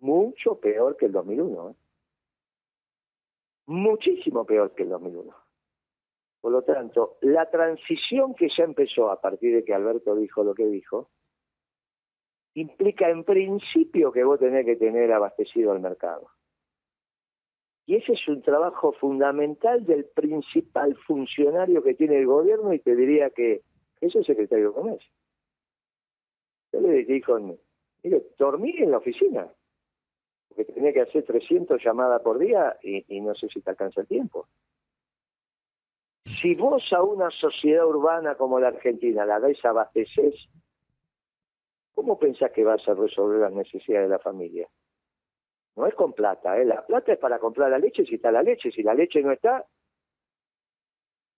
mucho 0.00 0.58
peor 0.60 0.96
que 0.96 1.06
el 1.06 1.12
2001. 1.12 1.70
¿eh? 1.70 1.74
Muchísimo 3.66 4.44
peor 4.44 4.74
que 4.74 4.84
el 4.84 4.90
2001. 4.90 5.34
Por 6.40 6.52
lo 6.52 6.62
tanto, 6.62 7.18
la 7.22 7.50
transición 7.50 8.34
que 8.34 8.48
ya 8.48 8.64
empezó 8.64 9.10
a 9.10 9.20
partir 9.20 9.54
de 9.54 9.64
que 9.64 9.74
Alberto 9.74 10.14
dijo 10.14 10.44
lo 10.44 10.54
que 10.54 10.66
dijo, 10.66 11.10
implica 12.54 13.10
en 13.10 13.24
principio 13.24 14.12
que 14.12 14.24
vos 14.24 14.38
tenés 14.38 14.64
que 14.64 14.76
tener 14.76 15.12
abastecido 15.12 15.72
al 15.72 15.80
mercado. 15.80 16.30
Y 17.86 17.96
ese 17.96 18.12
es 18.12 18.28
un 18.28 18.42
trabajo 18.42 18.92
fundamental 18.92 19.84
del 19.86 20.06
principal 20.06 20.96
funcionario 21.06 21.82
que 21.82 21.94
tiene 21.94 22.18
el 22.18 22.26
gobierno 22.26 22.72
y 22.72 22.80
te 22.80 22.96
diría 22.96 23.30
que 23.30 23.62
es 24.00 24.14
el 24.14 24.24
secretario 24.24 24.68
de 24.68 24.74
Comercio. 24.74 25.12
Yo 26.72 26.80
le 26.80 27.04
dijo, 27.04 27.38
mire, 28.06 28.22
dormí 28.38 28.72
en 28.78 28.92
la 28.92 28.98
oficina, 28.98 29.48
porque 30.48 30.64
tenía 30.72 30.92
que 30.92 31.00
hacer 31.00 31.24
300 31.24 31.82
llamadas 31.82 32.22
por 32.22 32.38
día 32.38 32.76
y, 32.82 33.20
no 33.20 33.34
sé 33.34 33.48
si 33.48 33.60
te 33.60 33.70
alcanza 33.70 34.02
el 34.02 34.06
tiempo. 34.06 34.46
Si 36.24 36.54
vos 36.54 36.84
a 36.92 37.02
una 37.02 37.30
sociedad 37.30 37.86
urbana 37.86 38.36
como 38.36 38.60
la 38.60 38.68
Argentina 38.68 39.24
la 39.24 39.40
desabasteces, 39.40 40.34
¿cómo 41.94 42.18
pensás 42.18 42.52
que 42.52 42.64
vas 42.64 42.86
a 42.88 42.94
resolver 42.94 43.40
las 43.40 43.52
necesidades 43.52 44.08
de 44.08 44.12
la 44.12 44.18
familia? 44.18 44.68
No 45.76 45.86
es 45.86 45.94
con 45.94 46.12
plata, 46.12 46.58
¿eh? 46.58 46.64
la 46.64 46.86
plata 46.86 47.12
es 47.12 47.18
para 47.18 47.38
comprar 47.38 47.70
la 47.70 47.78
leche 47.78 48.04
si 48.04 48.14
está 48.14 48.30
la 48.30 48.42
leche, 48.42 48.70
si 48.70 48.82
la 48.82 48.94
leche 48.94 49.20
no 49.20 49.32
está, 49.32 49.64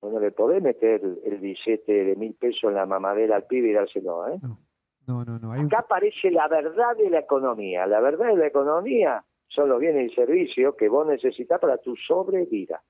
no 0.03 0.21
le 0.21 0.31
podés 0.31 0.63
meter 0.63 1.03
el 1.03 1.39
billete 1.39 2.05
de 2.05 2.15
mil 2.15 2.35
pesos 2.35 2.65
en 2.65 2.75
la 2.75 2.87
mamadera 2.87 3.37
al 3.37 3.47
pibe 3.47 3.71
y 3.71 3.73
dárselo. 3.73 4.29
¿eh? 4.29 4.39
No, 4.41 4.59
Acá 5.67 5.79
aparece 5.81 6.31
la 6.31 6.49
verdad 6.49 6.97
de 6.97 7.11
la 7.11 7.21
economía. 7.21 7.87
La 7.87 8.01
verdad 8.01 8.29
de 8.29 8.37
la 8.37 8.47
economía 8.47 9.25
son 9.49 9.69
los 9.69 9.81
bienes 9.81 10.13
y 10.13 10.15
servicios 10.15 10.75
que 10.77 10.89
vos 10.89 11.07
necesitas 11.07 11.59
para 11.61 11.79
tu 11.79 11.97
sobrevida. 11.97 12.83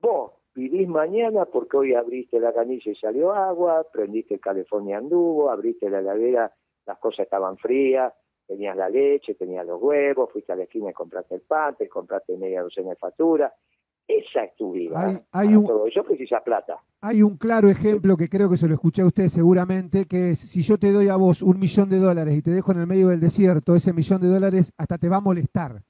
Vos 0.00 0.32
vivís 0.54 0.88
mañana 0.88 1.46
porque 1.46 1.76
hoy 1.76 1.94
abriste 1.94 2.38
la 2.38 2.52
canilla 2.52 2.92
y 2.92 2.94
salió 2.94 3.32
agua, 3.32 3.86
prendiste 3.92 4.34
el 4.34 4.40
California 4.40 4.98
anduvo, 4.98 5.50
abriste 5.50 5.90
la 5.90 5.98
heladera, 5.98 6.52
las 6.86 6.98
cosas 6.98 7.24
estaban 7.24 7.56
frías, 7.58 8.12
tenías 8.46 8.76
la 8.76 8.88
leche, 8.88 9.34
tenías 9.34 9.66
los 9.66 9.80
huevos, 9.80 10.30
fuiste 10.32 10.52
a 10.52 10.56
la 10.56 10.62
esquina 10.64 10.90
y 10.90 10.94
compraste 10.94 11.34
el 11.34 11.42
pan, 11.42 11.76
te 11.76 11.88
compraste 11.88 12.36
media 12.36 12.62
docena 12.62 12.90
de 12.90 12.96
facturas. 12.96 13.52
Esa 14.08 14.44
es 14.44 14.56
tu 14.56 14.72
vida. 14.72 15.04
Hay, 15.04 15.18
hay 15.32 15.54
un, 15.54 15.66
todo 15.66 15.86
eso 15.86 16.02
precisa 16.02 16.40
plata. 16.40 16.78
Hay 17.02 17.22
un 17.22 17.36
claro 17.36 17.68
ejemplo 17.68 18.16
que 18.16 18.30
creo 18.30 18.48
que 18.48 18.56
se 18.56 18.66
lo 18.66 18.72
escuché 18.72 19.02
a 19.02 19.06
usted 19.06 19.28
seguramente, 19.28 20.06
que 20.06 20.30
es 20.30 20.38
si 20.38 20.62
yo 20.62 20.78
te 20.78 20.90
doy 20.90 21.08
a 21.08 21.16
vos 21.16 21.42
un 21.42 21.58
millón 21.60 21.90
de 21.90 21.98
dólares 21.98 22.34
y 22.34 22.40
te 22.40 22.50
dejo 22.50 22.72
en 22.72 22.80
el 22.80 22.86
medio 22.86 23.08
del 23.08 23.20
desierto, 23.20 23.76
ese 23.76 23.92
millón 23.92 24.22
de 24.22 24.28
dólares 24.28 24.72
hasta 24.78 24.96
te 24.96 25.10
va 25.10 25.16
a 25.18 25.20
molestar. 25.20 25.82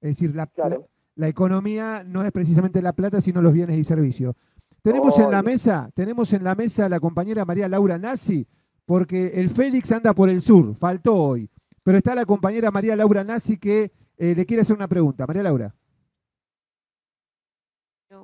Es 0.00 0.10
decir, 0.10 0.36
la, 0.36 0.46
Claro. 0.46 0.88
la, 1.16 1.26
economía 1.26 2.04
no 2.06 2.22
es 2.22 2.30
precisamente 2.30 2.80
la 2.80 2.92
plata, 2.92 3.20
sino 3.20 3.42
los 3.42 3.52
bienes 3.52 3.76
y 3.76 3.82
servicios. 3.82 4.36
Tenemos 4.80 5.18
en 5.18 5.30
la 5.32 5.42
mesa, 5.42 5.90
tenemos 5.94 6.32
en 6.32 6.44
la 6.44 6.54
mesa 6.54 6.86
a 6.86 6.88
la 6.88 7.00
compañera 7.00 7.44
María 7.44 7.68
Laura 7.68 7.98
Nassi, 7.98 8.46
porque 8.86 9.32
el 9.34 9.50
Félix 9.50 9.90
anda 9.90 10.12
por 10.14 10.28
el 10.28 10.42
sur, 10.42 10.76
faltó 10.76 11.16
hoy. 11.16 11.50
Pero 11.82 11.98
está 11.98 12.14
la 12.14 12.24
compañera 12.24 12.70
María 12.70 12.94
Laura 12.94 13.24
Nassi 13.24 13.58
que 13.58 13.90
eh, 14.16 14.34
le 14.36 14.46
quiere 14.46 14.60
hacer 14.60 14.76
una 14.76 14.86
pregunta. 14.86 15.26
María 15.26 15.42
Laura. 15.42 15.74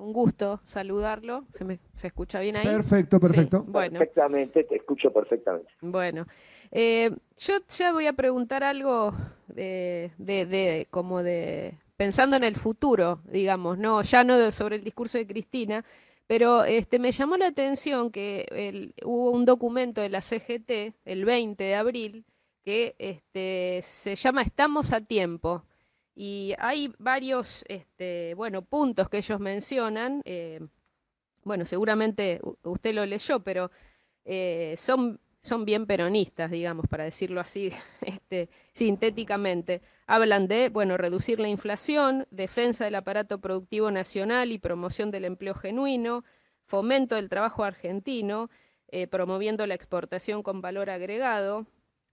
Un 0.00 0.12
gusto 0.12 0.60
saludarlo. 0.62 1.44
¿Se, 1.50 1.64
me, 1.64 1.78
se 1.94 2.06
escucha 2.06 2.40
bien 2.40 2.56
ahí? 2.56 2.66
Perfecto, 2.66 3.16
Sí, 3.18 3.22
perfecto. 3.26 3.64
Bueno, 3.66 3.98
Perfectamente, 3.98 4.64
te 4.64 4.76
escucho 4.76 5.12
perfectamente. 5.12 5.70
bueno. 5.80 6.26
Eh, 6.70 7.10
yo 7.36 7.54
ya 7.68 7.92
voy 7.92 8.06
a 8.06 8.12
preguntar 8.14 8.64
algo 8.64 9.12
de, 9.48 10.12
de, 10.18 10.46
de- 10.46 10.86
como 10.90 11.22
de 11.22 11.78
pensando 11.96 12.36
en 12.36 12.44
el 12.44 12.56
futuro, 12.56 13.20
digamos, 13.30 13.76
no, 13.76 14.00
ya 14.02 14.24
no 14.24 14.38
de- 14.38 14.52
sobre 14.52 14.76
el 14.76 14.84
discurso 14.84 15.18
de 15.18 15.26
Cristina, 15.26 15.84
pero 16.26 16.64
este 16.64 16.98
me 16.98 17.12
llamó 17.12 17.36
la 17.36 17.48
atención 17.48 18.10
que 18.10 18.46
el- 18.52 18.94
hubo 19.04 19.30
un 19.32 19.44
documento 19.44 20.00
de 20.00 20.08
la 20.08 20.22
CGT 20.22 20.94
el 21.04 21.24
20 21.26 21.64
de 21.64 21.74
abril 21.74 22.24
que 22.64 22.94
este, 22.98 23.80
se 23.82 24.14
llama 24.16 24.42
Estamos 24.42 24.92
a 24.92 25.00
tiempo. 25.00 25.64
Y 26.22 26.54
hay 26.58 26.92
varios 26.98 27.64
este, 27.66 28.34
bueno, 28.34 28.60
puntos 28.60 29.08
que 29.08 29.16
ellos 29.16 29.40
mencionan. 29.40 30.20
eh, 30.26 30.60
bueno, 31.44 31.64
seguramente 31.64 32.42
usted 32.62 32.92
lo 32.92 33.06
leyó, 33.06 33.40
pero 33.40 33.70
eh, 34.26 34.74
son, 34.76 35.18
son 35.40 35.64
bien 35.64 35.86
peronistas, 35.86 36.50
digamos, 36.50 36.86
para 36.88 37.04
decirlo 37.04 37.40
así 37.40 37.72
este, 38.02 38.50
sintéticamente. 38.74 39.80
Hablan 40.06 40.46
de, 40.46 40.68
bueno, 40.68 40.98
reducir 40.98 41.40
la 41.40 41.48
inflación, 41.48 42.26
defensa 42.30 42.84
del 42.84 42.96
aparato 42.96 43.40
productivo 43.40 43.90
nacional 43.90 44.52
y 44.52 44.58
promoción 44.58 45.10
del 45.10 45.24
empleo 45.24 45.54
genuino, 45.54 46.22
fomento 46.66 47.14
del 47.14 47.30
trabajo 47.30 47.64
argentino, 47.64 48.50
eh, 48.88 49.06
promoviendo 49.06 49.66
la 49.66 49.74
exportación 49.74 50.42
con 50.42 50.60
valor 50.60 50.90
agregado, 50.90 51.66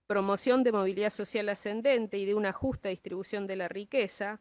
promoción 0.08 0.64
de 0.64 0.72
movilidad 0.72 1.10
social 1.10 1.48
ascendente 1.50 2.18
y 2.18 2.24
de 2.24 2.34
una 2.34 2.52
justa 2.52 2.88
distribución 2.88 3.46
de 3.46 3.54
la 3.54 3.68
riqueza, 3.68 4.40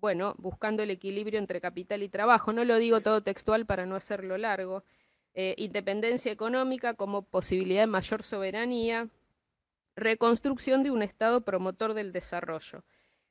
bueno, 0.00 0.34
buscando 0.38 0.82
el 0.84 0.90
equilibrio 0.90 1.38
entre 1.38 1.60
capital 1.60 2.02
y 2.02 2.08
trabajo. 2.08 2.52
No 2.52 2.64
lo 2.64 2.78
digo 2.78 3.00
todo 3.00 3.20
textual 3.22 3.66
para 3.66 3.84
no 3.84 3.96
hacerlo 3.96 4.38
largo. 4.38 4.84
Eh, 5.34 5.54
independencia 5.58 6.32
económica 6.32 6.94
como 6.94 7.22
posibilidad 7.22 7.82
de 7.82 7.88
mayor 7.88 8.22
soberanía, 8.22 9.08
reconstrucción 9.96 10.84
de 10.84 10.92
un 10.92 11.02
Estado 11.02 11.40
promotor 11.40 11.94
del 11.94 12.12
desarrollo. 12.12 12.84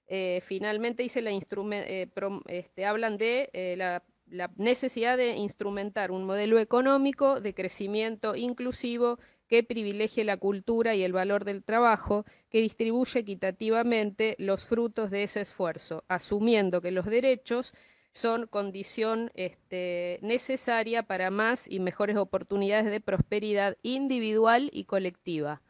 Eh, 0.07 0.41
finalmente 0.43 1.03
dice 1.03 1.21
la 1.21 1.31
eh, 1.31 2.07
prom- 2.13 2.43
este, 2.47 2.85
hablan 2.85 3.17
de 3.17 3.49
eh, 3.53 3.75
la, 3.77 4.03
la 4.29 4.51
necesidad 4.57 5.17
de 5.17 5.37
instrumentar 5.37 6.11
un 6.11 6.25
modelo 6.25 6.59
económico 6.59 7.39
de 7.39 7.53
crecimiento 7.53 8.35
inclusivo 8.35 9.19
que 9.47 9.63
privilegie 9.63 10.23
la 10.23 10.37
cultura 10.37 10.95
y 10.95 11.03
el 11.03 11.13
valor 11.13 11.45
del 11.45 11.63
trabajo, 11.63 12.25
que 12.49 12.61
distribuye 12.61 13.19
equitativamente 13.21 14.35
los 14.39 14.65
frutos 14.65 15.09
de 15.09 15.23
ese 15.23 15.41
esfuerzo, 15.41 16.03
asumiendo 16.07 16.81
que 16.81 16.91
los 16.91 17.05
derechos 17.05 17.73
son 18.11 18.47
condición 18.47 19.31
este, 19.35 20.19
necesaria 20.21 21.03
para 21.03 21.29
más 21.29 21.69
y 21.69 21.79
mejores 21.79 22.17
oportunidades 22.17 22.85
de 22.85 22.99
prosperidad 22.99 23.77
individual 23.83 24.69
y 24.73 24.85
colectiva. 24.85 25.61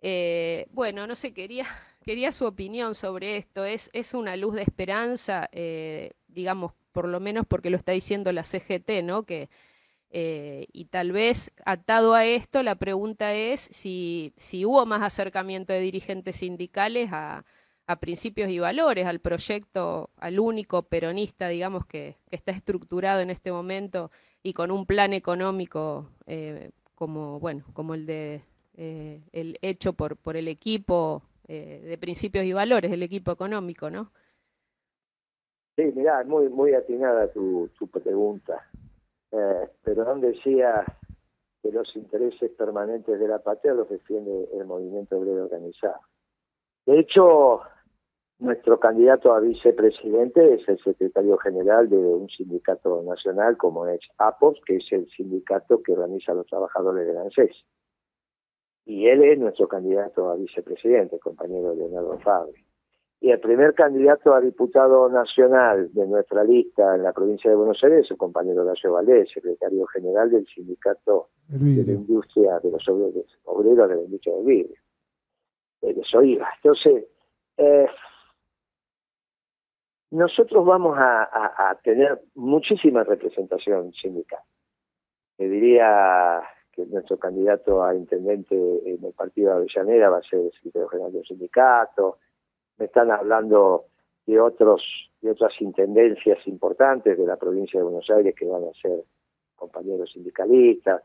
Eh, 0.00 0.66
bueno, 0.70 1.06
no 1.06 1.14
sé, 1.14 1.32
quería, 1.34 1.66
quería 2.04 2.32
su 2.32 2.46
opinión 2.46 2.94
sobre 2.94 3.36
esto. 3.36 3.64
¿Es, 3.64 3.90
es 3.92 4.14
una 4.14 4.36
luz 4.36 4.54
de 4.54 4.62
esperanza, 4.62 5.48
eh, 5.52 6.12
digamos, 6.28 6.72
por 6.92 7.08
lo 7.08 7.20
menos 7.20 7.44
porque 7.46 7.70
lo 7.70 7.76
está 7.76 7.92
diciendo 7.92 8.32
la 8.32 8.44
CGT, 8.44 9.02
¿no? 9.04 9.24
Que, 9.24 9.48
eh, 10.12 10.66
y 10.72 10.84
tal 10.86 11.10
vez 11.12 11.50
atado 11.64 12.14
a 12.14 12.24
esto, 12.24 12.62
la 12.62 12.76
pregunta 12.76 13.34
es 13.34 13.60
si, 13.60 14.32
si 14.36 14.64
hubo 14.64 14.86
más 14.86 15.02
acercamiento 15.02 15.72
de 15.72 15.80
dirigentes 15.80 16.36
sindicales 16.36 17.10
a, 17.12 17.44
a 17.86 17.96
principios 17.96 18.50
y 18.50 18.58
valores, 18.58 19.06
al 19.06 19.20
proyecto, 19.20 20.10
al 20.16 20.38
único 20.38 20.82
peronista, 20.84 21.48
digamos, 21.48 21.86
que, 21.86 22.16
que 22.28 22.36
está 22.36 22.52
estructurado 22.52 23.20
en 23.20 23.30
este 23.30 23.50
momento 23.52 24.10
y 24.42 24.52
con 24.52 24.70
un 24.70 24.86
plan 24.86 25.12
económico 25.12 26.08
eh, 26.26 26.70
como, 26.94 27.40
bueno, 27.40 27.64
como 27.72 27.94
el 27.94 28.06
de 28.06 28.42
eh, 28.76 29.20
el 29.32 29.58
hecho 29.62 29.92
por, 29.92 30.16
por 30.16 30.36
el 30.36 30.48
equipo 30.48 31.22
eh, 31.48 31.82
de 31.84 31.98
principios 31.98 32.44
y 32.44 32.52
valores, 32.52 32.90
el 32.90 33.02
equipo 33.02 33.30
económico, 33.30 33.90
¿no? 33.90 34.10
Sí, 35.76 35.84
mirá, 35.94 36.22
muy, 36.24 36.48
muy 36.48 36.74
atinada 36.74 37.30
tu, 37.32 37.68
tu 37.78 37.86
pregunta. 37.88 38.68
Eh, 39.32 39.68
Perón 39.82 40.20
decía 40.20 40.84
que 41.62 41.72
los 41.72 41.94
intereses 41.96 42.50
permanentes 42.52 43.18
de 43.18 43.28
la 43.28 43.38
patria 43.38 43.72
los 43.72 43.88
defiende 43.88 44.48
el 44.52 44.66
movimiento 44.66 45.16
obrero 45.18 45.44
organizado. 45.44 46.00
De 46.84 46.98
hecho, 46.98 47.60
nuestro 48.38 48.80
candidato 48.80 49.32
a 49.32 49.40
vicepresidente 49.40 50.54
es 50.54 50.68
el 50.68 50.78
secretario 50.82 51.38
general 51.38 51.88
de 51.88 51.96
un 51.96 52.28
sindicato 52.28 53.02
nacional 53.02 53.56
como 53.56 53.86
es 53.86 54.00
APOS, 54.18 54.60
que 54.66 54.76
es 54.76 54.92
el 54.92 55.08
sindicato 55.10 55.82
que 55.82 55.92
organiza 55.92 56.32
a 56.32 56.34
los 56.34 56.46
trabajadores 56.46 57.06
del 57.06 57.18
ANSES. 57.18 57.64
Y 58.84 59.06
él 59.06 59.22
es 59.22 59.38
nuestro 59.38 59.68
candidato 59.68 60.28
a 60.28 60.34
vicepresidente, 60.34 61.20
compañero 61.20 61.72
Leonardo 61.74 62.18
Fabri. 62.18 62.66
Y 63.22 63.30
el 63.30 63.38
primer 63.38 63.72
candidato 63.72 64.34
a 64.34 64.40
diputado 64.40 65.08
nacional 65.08 65.92
de 65.94 66.08
nuestra 66.08 66.42
lista 66.42 66.96
en 66.96 67.04
la 67.04 67.12
provincia 67.12 67.48
de 67.48 67.54
Buenos 67.54 67.78
Aires 67.84 68.04
es 68.04 68.10
el 68.10 68.16
compañero 68.16 68.62
Horacio 68.62 68.94
Valdés, 68.94 69.30
secretario 69.32 69.86
general 69.86 70.28
del 70.28 70.44
sindicato 70.48 71.28
de 71.46 71.84
la 71.84 71.92
industria 71.92 72.58
de 72.58 72.72
los 72.72 72.88
obreros, 72.88 73.38
obreros 73.44 73.88
de 73.88 73.94
la 73.94 74.02
industria 74.02 74.34
del 74.34 74.44
vidrio. 74.44 74.76
De 75.82 76.02
Soiva. 76.02 76.48
Entonces, 76.56 77.04
eh, 77.58 77.86
nosotros 80.10 80.66
vamos 80.66 80.98
a, 80.98 81.78
tener 81.84 82.20
muchísima 82.34 83.04
representación 83.04 83.92
sindical. 83.92 84.40
Le 85.38 85.48
diría 85.48 86.42
que 86.72 86.86
nuestro 86.86 87.18
candidato 87.18 87.84
a 87.84 87.94
intendente 87.94 88.56
en 88.56 89.04
el 89.04 89.12
partido 89.12 89.50
de 89.50 89.56
Avellaneda 89.58 90.10
va 90.10 90.18
a 90.18 90.22
ser 90.22 90.40
el 90.40 90.52
secretario 90.54 90.88
general 90.88 91.12
del 91.12 91.24
sindicato. 91.24 92.18
Están 92.82 93.10
hablando 93.10 93.84
de 94.26 94.40
otros 94.40 94.82
de 95.22 95.30
otras 95.30 95.52
intendencias 95.60 96.44
importantes 96.46 97.16
de 97.16 97.24
la 97.24 97.36
provincia 97.36 97.78
de 97.78 97.84
Buenos 97.84 98.10
Aires 98.10 98.34
que 98.36 98.44
van 98.44 98.64
a 98.64 98.72
ser 98.80 99.04
compañeros 99.54 100.10
sindicalistas. 100.12 101.02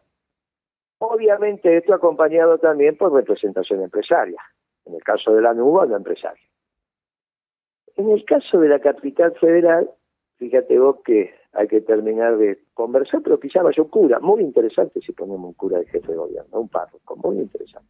Obviamente 0.97 1.77
esto 1.77 1.93
acompañado 1.93 2.57
también 2.57 2.97
por 2.97 3.13
representación 3.13 3.83
empresaria. 3.83 4.41
En 4.85 4.95
el 4.95 5.03
caso 5.03 5.33
de 5.33 5.41
la 5.41 5.53
NUBA, 5.53 5.85
la 5.85 5.97
empresaria. 5.97 6.43
En 7.95 8.09
el 8.09 8.25
caso 8.25 8.59
de 8.59 8.69
la 8.69 8.79
capital 8.79 9.33
federal, 9.39 9.89
fíjate 10.37 10.79
vos 10.79 10.97
que 11.05 11.35
hay 11.53 11.67
que 11.67 11.81
terminar 11.81 12.37
de 12.37 12.59
conversar, 12.73 13.21
pero 13.23 13.39
quizá 13.39 13.61
vaya 13.61 13.83
un 13.83 13.89
cura. 13.89 14.19
Muy 14.19 14.41
interesante 14.41 14.99
si 15.01 15.11
ponemos 15.11 15.45
un 15.49 15.53
cura 15.53 15.79
de 15.79 15.85
jefe 15.85 16.11
de 16.11 16.17
gobierno, 16.17 16.59
un 16.59 16.69
párroco, 16.69 17.15
muy 17.17 17.37
interesante. 17.37 17.89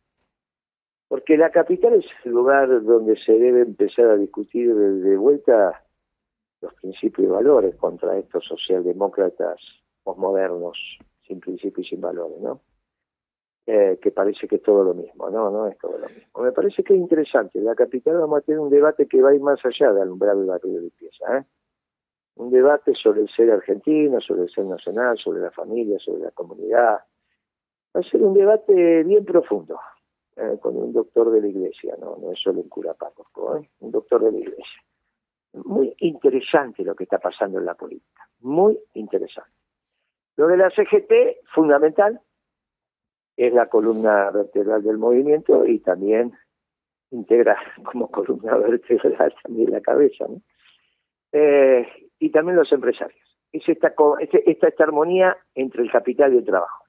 Porque 1.08 1.38
la 1.38 1.52
capital 1.52 1.94
es 1.94 2.06
el 2.26 2.32
lugar 2.32 2.84
donde 2.84 3.16
se 3.18 3.34
debe 3.34 3.62
empezar 3.62 4.08
a 4.08 4.18
discutir 4.18 4.74
de, 4.76 5.18
vuelta 5.18 5.84
los 6.62 6.74
principios 6.76 7.28
y 7.28 7.32
valores 7.32 7.76
contra 7.76 8.18
estos 8.18 8.46
socialdemócratas 8.46 9.60
posmodernos, 10.04 10.78
sin 11.26 11.40
principios 11.40 11.88
y 11.88 11.90
sin 11.92 12.02
valores, 12.02 12.40
¿no? 12.40 12.62
Eh, 13.66 14.00
que 14.02 14.12
parece 14.12 14.48
que 14.48 14.56
es 14.56 14.64
todo 14.64 14.82
lo 14.82 14.94
mismo, 14.94 15.30
no, 15.30 15.52
no 15.52 15.68
es 15.68 15.78
todo 15.78 15.98
lo 15.98 16.08
mismo. 16.08 16.42
Me 16.42 16.54
parece 16.54 16.84
que 16.84 16.94
es 16.94 17.00
interesante. 17.00 17.60
En 17.60 17.66
la 17.66 17.76
capital 17.76 18.18
vamos 18.18 18.40
a 18.40 18.42
tener 18.42 18.60
un 18.60 18.70
debate 18.70 19.08
que 19.08 19.22
va 19.22 19.30
a 19.30 19.36
ir 19.36 19.42
más 19.42 19.60
allá 19.66 19.92
de 19.92 20.02
alumbrar 20.02 20.38
el 20.38 20.46
barrio 20.46 20.74
de 20.74 20.82
limpieza, 20.82 21.38
¿eh? 21.38 21.44
Un 22.36 22.52
debate 22.52 22.94
sobre 22.94 23.22
el 23.22 23.30
ser 23.30 23.52
argentino, 23.52 24.22
sobre 24.22 24.44
el 24.44 24.50
ser 24.50 24.66
nacional, 24.66 25.18
sobre 25.18 25.42
la 25.42 25.52
familia, 25.52 25.98
sobre 26.00 26.22
la 26.22 26.32
comunidad. 26.32 27.00
Va 27.96 28.00
a 28.00 28.04
ser 28.04 28.22
un 28.22 28.34
debate 28.34 29.04
bien 29.04 29.26
profundo, 29.26 29.78
eh, 30.40 30.60
con 30.60 30.78
un 30.78 30.94
doctor 30.94 31.32
de 31.32 31.42
la 31.42 31.48
iglesia, 31.48 31.96
no, 32.00 32.16
es 32.32 32.40
solo 32.40 32.62
un 32.62 32.70
cura 32.70 32.94
párroco, 32.94 33.58
¿eh? 33.58 33.68
un 33.80 33.90
doctor 33.92 34.24
de 34.24 34.32
la 34.34 34.38
iglesia. 34.38 34.84
Muy 35.54 35.96
interesante 35.98 36.84
lo 36.84 36.96
que 36.96 37.06
está 37.06 37.18
pasando 37.18 37.58
en 37.58 37.66
la 37.66 37.74
política, 37.74 38.30
muy 38.42 38.78
interesante. 38.94 39.50
Lo 40.36 40.46
de 40.46 40.58
la 40.58 40.70
CGT, 40.70 41.44
fundamental, 41.56 42.22
es 43.36 43.52
la 43.52 43.68
columna 43.68 44.30
vertebral 44.30 44.84
del 44.84 45.00
movimiento 45.00 45.66
y 45.66 45.80
también 45.80 46.34
integra 47.10 47.58
como 47.92 48.12
columna 48.12 48.58
vertebral 48.58 49.34
también 49.42 49.72
la 49.72 49.82
cabeza. 49.82 50.28
¿no? 50.28 50.40
Eh, 51.32 51.88
y 52.20 52.30
también 52.30 52.58
los 52.58 52.72
empresarios. 52.72 53.26
Es 53.52 53.68
esta, 53.68 53.96
esta, 54.20 54.68
esta 54.68 54.84
armonía 54.84 55.36
entre 55.56 55.82
el 55.82 55.92
capital 55.92 56.36
y 56.36 56.38
el 56.38 56.46
trabajo. 56.46 56.86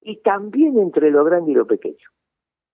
Y 0.00 0.22
también 0.22 0.78
entre 0.78 1.10
lo 1.10 1.22
grande 1.22 1.52
y 1.52 1.54
lo 1.54 1.66
pequeño 1.66 2.08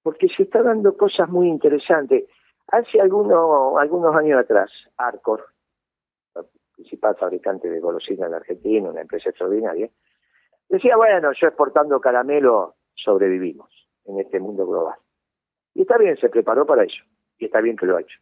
porque 0.03 0.29
se 0.29 0.45
está 0.45 0.63
dando 0.63 0.97
cosas 0.97 1.29
muy 1.29 1.49
interesantes. 1.49 2.25
Hace 2.69 3.01
algunos, 3.01 3.79
algunos 3.79 4.15
años 4.15 4.41
atrás, 4.41 4.71
Arcor, 4.97 5.47
el 6.37 6.45
principal 6.75 7.17
fabricante 7.17 7.69
de 7.69 7.81
golosinas 7.81 8.27
en 8.27 8.33
la 8.33 8.37
Argentina, 8.39 8.91
una 8.91 9.01
empresa 9.01 9.31
extraordinaria, 9.31 9.89
decía, 10.69 10.97
bueno, 10.97 11.33
yo 11.33 11.49
exportando 11.49 12.01
caramelo 12.01 12.77
sobrevivimos 12.95 13.71
en 14.05 14.21
este 14.21 14.39
mundo 14.41 14.67
global. 14.67 14.97
Y 15.75 15.83
está 15.83 15.97
bien, 15.97 16.17
se 16.17 16.29
preparó 16.29 16.67
para 16.67 16.85
eso, 16.85 17.03
y 17.39 17.47
está 17.47 17.61
bien 17.61 17.77
que 17.77 17.87
lo 17.87 17.97
ha 17.97 18.01
hecho. 18.01 18.19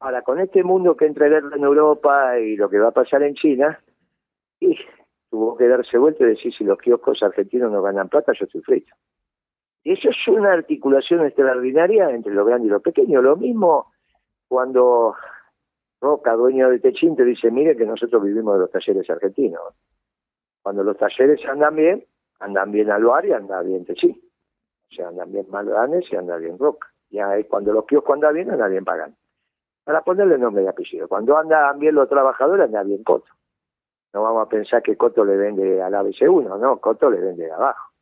Ahora, 0.00 0.22
con 0.22 0.40
este 0.40 0.62
mundo 0.62 0.96
que 0.96 1.06
entra 1.06 1.26
en 1.26 1.64
Europa 1.64 2.38
y 2.38 2.56
lo 2.56 2.68
que 2.68 2.78
va 2.78 2.88
a 2.88 2.92
pasar 2.92 3.22
en 3.22 3.34
China, 3.34 3.80
tuvo 5.30 5.56
que 5.56 5.68
darse 5.68 5.98
vuelta 5.98 6.24
y 6.24 6.28
decir, 6.28 6.52
si 6.54 6.64
los 6.64 6.78
kioscos 6.78 7.22
argentinos 7.22 7.72
no 7.72 7.82
ganan 7.82 8.08
plata, 8.08 8.32
yo 8.38 8.44
estoy 8.44 8.62
frito. 8.62 8.94
Eso 9.86 10.08
es 10.08 10.16
una 10.26 10.52
articulación 10.52 11.24
extraordinaria 11.24 12.10
entre 12.10 12.34
lo 12.34 12.44
grande 12.44 12.66
y 12.66 12.70
lo 12.70 12.80
pequeño. 12.80 13.22
Lo 13.22 13.36
mismo 13.36 13.92
cuando 14.48 15.14
Roca, 16.00 16.32
dueño 16.32 16.68
de 16.70 16.80
Techín, 16.80 17.14
te 17.14 17.24
dice, 17.24 17.52
mire 17.52 17.76
que 17.76 17.86
nosotros 17.86 18.20
vivimos 18.24 18.54
de 18.54 18.60
los 18.62 18.70
talleres 18.72 19.08
argentinos. 19.08 19.62
Cuando 20.60 20.82
los 20.82 20.96
talleres 20.96 21.40
andan 21.46 21.76
bien, 21.76 22.04
andan 22.40 22.72
bien 22.72 22.90
Aluar 22.90 23.26
y 23.26 23.32
andan 23.32 23.64
bien 23.64 23.84
Techín. 23.84 24.20
O 24.90 24.94
sea, 24.96 25.06
andan 25.06 25.30
bien 25.30 25.46
Maldanes 25.50 26.04
y 26.10 26.16
andan 26.16 26.40
bien 26.40 26.58
Roca. 26.58 26.88
Ya 27.10 27.40
cuando 27.48 27.72
los 27.72 27.86
kioscos 27.86 28.14
andan 28.14 28.34
bien, 28.34 28.50
andan 28.50 28.72
bien 28.72 28.84
pagan. 28.84 29.14
Para 29.84 30.02
ponerle 30.02 30.36
nombre 30.36 30.64
y 30.64 30.66
apellido. 30.66 31.06
Cuando 31.06 31.38
andan 31.38 31.78
bien 31.78 31.94
los 31.94 32.08
trabajadores, 32.08 32.64
andan 32.64 32.88
bien 32.88 33.04
Coto. 33.04 33.30
No 34.12 34.24
vamos 34.24 34.46
a 34.46 34.48
pensar 34.48 34.82
que 34.82 34.96
Coto 34.96 35.24
le 35.24 35.36
vende 35.36 35.80
al 35.80 35.94
ABC1, 35.94 36.58
no, 36.58 36.80
Coto 36.80 37.08
le 37.08 37.20
vende 37.20 37.44
de 37.44 37.52
abajo. 37.52 37.92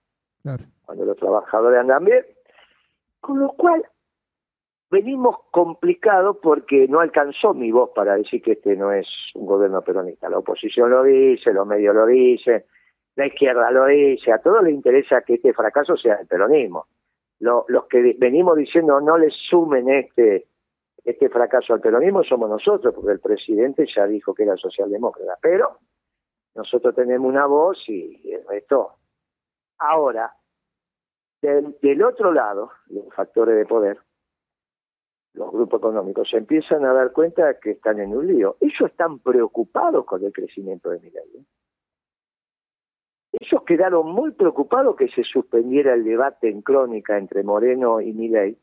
Claro 0.43 0.65
cuando 0.85 1.05
los 1.05 1.17
trabajadores 1.17 1.81
andan 1.81 2.05
bien, 2.05 2.25
con 3.21 3.41
lo 3.41 3.51
cual 3.51 3.85
venimos 4.91 5.37
complicados 5.51 6.37
porque 6.43 6.87
no 6.89 7.01
alcanzó 7.01 7.53
mi 7.55 7.73
voz 7.73 7.91
para 7.95 8.17
decir 8.17 8.43
que 8.43 8.53
este 8.53 8.77
no 8.77 8.93
es 8.93 9.07
un 9.35 9.47
gobierno 9.47 9.83
peronista. 9.83 10.29
La 10.29 10.39
oposición 10.39 10.91
lo 10.91 11.03
dice, 11.03 11.53
los 11.53 11.67
medios 11.67 11.95
lo 11.95 12.07
dicen, 12.07 12.65
la 13.17 13.27
izquierda 13.27 13.71
lo 13.71 13.87
dice, 13.87 14.33
a 14.33 14.39
todos 14.39 14.63
les 14.63 14.75
interesa 14.75 15.23
que 15.23 15.35
este 15.35 15.53
fracaso 15.53 15.97
sea 15.97 16.17
el 16.17 16.27
peronismo. 16.27 16.87
los 17.41 17.85
que 17.89 18.15
venimos 18.19 18.57
diciendo 18.57 19.01
no 19.01 19.19
les 19.19 19.35
sumen 19.49 19.89
este 19.89 20.47
este 21.05 21.29
fracaso 21.29 21.75
al 21.75 21.81
peronismo 21.81 22.25
somos 22.25 22.49
nosotros, 22.49 22.95
porque 22.95 23.13
el 23.13 23.21
presidente 23.21 23.87
ya 23.95 24.07
dijo 24.07 24.33
que 24.33 24.45
era 24.45 24.57
socialdemócrata, 24.57 25.39
pero 25.41 25.79
nosotros 26.55 26.95
tenemos 26.95 27.29
una 27.29 27.47
voz 27.47 27.79
y 27.89 28.33
el 28.33 28.47
resto. 28.47 28.93
Ahora, 29.79 30.33
del, 31.49 32.03
otro 32.03 32.33
lado, 32.33 32.71
los 32.89 33.13
factores 33.15 33.57
de 33.57 33.67
poder, 33.67 33.99
los 35.35 35.51
grupos 35.53 35.79
económicos 35.81 36.31
se 36.31 36.39
empiezan 36.39 36.85
a 36.85 36.93
dar 36.93 37.13
cuenta 37.13 37.59
que 37.59 37.73
están 37.73 38.01
en 38.01 38.17
un 38.17 38.27
lío. 38.27 38.57
Ellos 38.61 38.91
están 38.91 39.19
preocupados 39.19 40.05
con 40.07 40.25
el 40.25 40.33
crecimiento 40.33 40.91
de 40.91 41.01
Milei. 41.01 41.37
¿eh? 41.37 41.45
Ellos 43.33 43.63
quedaron 43.65 44.07
muy 44.07 44.31
preocupados 44.31 44.97
que 44.97 45.09
se 45.09 45.25
suspendiera 45.25 45.95
el 45.95 46.05
debate 46.05 46.49
en 46.49 46.63
crónica 46.63 47.19
entre 47.19 47.43
Moreno 47.43 48.01
y 48.01 48.13
Milei, 48.13 48.57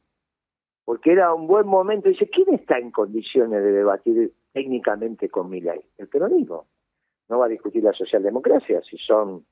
porque 0.85 1.11
era 1.11 1.33
un 1.33 1.45
buen 1.45 1.67
momento. 1.67 2.07
Dice, 2.07 2.29
¿quién 2.29 2.53
está 2.53 2.77
en 2.77 2.91
condiciones 2.91 3.61
de 3.61 3.71
debatir 3.73 4.33
técnicamente 4.53 5.29
con 5.29 5.49
Milei? 5.49 5.81
El 5.97 6.07
peronismo. 6.07 6.67
No 7.27 7.39
va 7.39 7.45
a 7.45 7.49
discutir 7.49 7.83
la 7.83 7.93
socialdemocracia, 7.93 8.81
si 8.81 8.97
son 8.97 9.45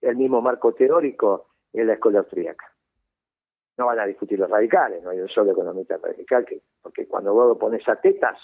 el 0.00 0.16
mismo 0.16 0.40
marco 0.40 0.72
teórico 0.72 1.53
en 1.80 1.88
la 1.88 1.94
escuela 1.94 2.20
austríaca. 2.20 2.72
No 3.76 3.86
van 3.86 3.98
a 3.98 4.06
discutir 4.06 4.38
los 4.38 4.48
radicales, 4.48 5.02
no 5.02 5.10
hay 5.10 5.20
un 5.20 5.28
solo 5.28 5.52
economista 5.52 5.96
radical, 5.96 6.44
que, 6.44 6.62
porque 6.80 7.06
cuando 7.06 7.34
vos 7.34 7.48
lo 7.48 7.58
pones 7.58 7.86
a 7.88 7.96
Tetas 7.96 8.38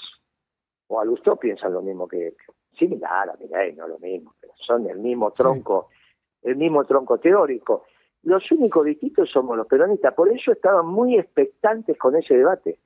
o 0.88 1.01
a 1.01 1.05
Lustó 1.05 1.37
piensan 1.37 1.73
lo 1.73 1.83
mismo 1.83 2.09
que, 2.09 2.35
similar 2.77 3.31
a 3.31 3.37
Milei, 3.37 3.75
no 3.75 3.87
lo 3.87 3.99
mismo, 4.01 4.35
pero 4.40 4.53
son 4.57 4.90
el 4.90 4.99
mismo 4.99 5.31
tronco, 5.31 5.90
el 6.43 6.57
mismo 6.57 6.85
tronco 6.85 7.19
teórico. 7.19 7.85
Los 8.25 8.51
únicos 8.51 8.85
distintos 8.85 9.31
somos 9.31 9.57
los 9.57 9.69
peronistas, 9.69 10.12
por 10.14 10.29
eso 10.29 10.51
estaban 10.51 10.87
muy 10.87 11.16
expectantes 11.16 11.97
con 11.97 12.16
ese 12.16 12.37
debate. 12.37 12.79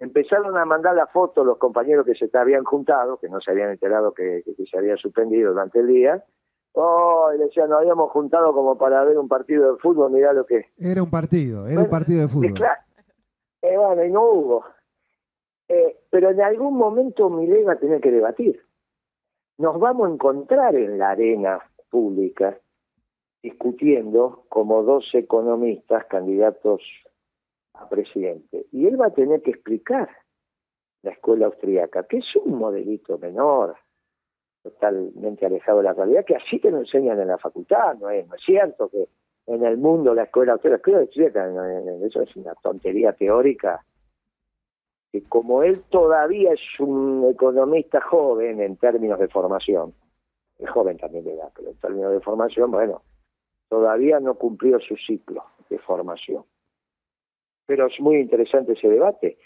Empezaron 0.00 0.56
a 0.56 0.64
mandar 0.64 0.96
la 0.96 1.06
foto 1.06 1.44
los 1.44 1.58
compañeros 1.58 2.06
que 2.06 2.14
se 2.14 2.30
habían 2.36 2.64
juntado, 2.64 3.18
que 3.18 3.28
no 3.28 3.40
se 3.40 3.50
habían 3.50 3.70
enterado 3.70 4.12
que 4.12 4.42
se 4.42 4.78
había 4.78 4.96
suspendido 4.96 5.52
durante 5.52 5.80
el 5.80 5.86
día, 5.86 6.24
Oh, 6.76 7.30
y 7.32 7.38
le 7.38 7.44
decía, 7.44 7.66
nos 7.66 7.78
habíamos 7.78 8.10
juntado 8.10 8.52
como 8.52 8.76
para 8.76 9.04
ver 9.04 9.16
un 9.16 9.28
partido 9.28 9.72
de 9.72 9.78
fútbol, 9.78 10.10
mirá 10.10 10.32
lo 10.32 10.44
que... 10.44 10.66
Era 10.76 11.02
un 11.02 11.10
partido, 11.10 11.68
era 11.68 11.80
un 11.80 11.88
partido 11.88 12.22
de 12.22 12.28
fútbol. 12.28 12.52
Claro. 12.52 12.80
Eh, 13.62 13.78
bueno, 13.78 14.04
y 14.04 14.10
no 14.10 14.24
hubo. 14.24 14.64
Eh, 15.68 16.00
pero 16.10 16.30
en 16.30 16.40
algún 16.40 16.76
momento 16.76 17.30
Milei 17.30 17.62
va 17.62 17.74
a 17.74 17.78
tener 17.78 18.00
que 18.00 18.10
debatir. 18.10 18.60
Nos 19.56 19.78
vamos 19.78 20.08
a 20.08 20.12
encontrar 20.12 20.74
en 20.74 20.98
la 20.98 21.10
arena 21.10 21.60
pública 21.90 22.58
discutiendo 23.40 24.44
como 24.48 24.82
dos 24.82 25.04
economistas 25.12 26.06
candidatos 26.06 26.82
a 27.74 27.88
presidente. 27.88 28.66
Y 28.72 28.86
él 28.86 29.00
va 29.00 29.06
a 29.06 29.14
tener 29.14 29.42
que 29.42 29.52
explicar 29.52 30.08
la 31.02 31.12
escuela 31.12 31.46
austríaca, 31.46 32.02
que 32.04 32.18
es 32.18 32.36
un 32.44 32.58
modelito 32.58 33.16
menor, 33.18 33.76
totalmente 34.64 35.44
alejado 35.44 35.78
de 35.78 35.84
la 35.84 35.92
realidad, 35.92 36.24
que 36.24 36.36
así 36.36 36.58
te 36.58 36.70
lo 36.70 36.78
enseñan 36.78 37.20
en 37.20 37.28
la 37.28 37.36
facultad, 37.36 37.96
no 38.00 38.08
es, 38.08 38.26
cierto 38.44 38.88
que 38.88 39.08
en 39.46 39.62
el 39.62 39.76
mundo 39.76 40.14
la 40.14 40.22
escuela, 40.22 40.58
la 40.62 40.76
escuela 40.76 41.02
eso 41.02 42.22
es 42.22 42.36
una 42.36 42.54
tontería 42.54 43.12
teórica, 43.12 43.84
que 45.12 45.22
como 45.24 45.62
él 45.62 45.82
todavía 45.90 46.54
es 46.54 46.80
un 46.80 47.28
economista 47.30 48.00
joven 48.00 48.62
en 48.62 48.76
términos 48.78 49.18
de 49.18 49.28
formación, 49.28 49.92
es 50.58 50.70
joven 50.70 50.96
también 50.96 51.24
de 51.24 51.34
edad, 51.34 51.52
pero 51.54 51.68
en 51.68 51.76
términos 51.76 52.12
de 52.12 52.20
formación, 52.20 52.70
bueno, 52.70 53.02
todavía 53.68 54.18
no 54.18 54.34
cumplió 54.34 54.80
su 54.80 54.96
ciclo 54.96 55.44
de 55.68 55.78
formación. 55.78 56.44
Pero 57.66 57.86
es 57.86 58.00
muy 58.00 58.16
interesante 58.16 58.72
ese 58.72 58.88
debate. 58.88 59.36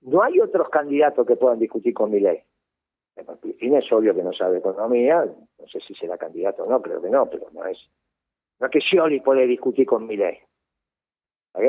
no 0.00 0.22
hay 0.22 0.40
otros 0.40 0.70
candidatos 0.70 1.26
que 1.26 1.36
puedan 1.36 1.58
discutir 1.58 1.92
con 1.92 2.10
mi 2.10 2.20
ley. 2.20 2.42
Cristina 3.40 3.78
es 3.78 3.92
obvio 3.92 4.14
que 4.14 4.22
no 4.22 4.32
sabe 4.32 4.58
economía, 4.58 5.24
no 5.24 5.66
sé 5.68 5.80
si 5.80 5.94
será 5.94 6.18
candidato 6.18 6.64
o 6.64 6.70
no, 6.70 6.82
creo 6.82 7.00
que 7.00 7.10
no, 7.10 7.28
pero 7.30 7.46
no 7.52 7.64
es. 7.64 7.78
No 8.58 8.66
es 8.66 8.72
que 8.72 8.80
Scioli 8.80 9.20
puede 9.20 9.46
discutir 9.46 9.86
con 9.86 10.06
mi 10.06 10.16
ley. 10.16 10.38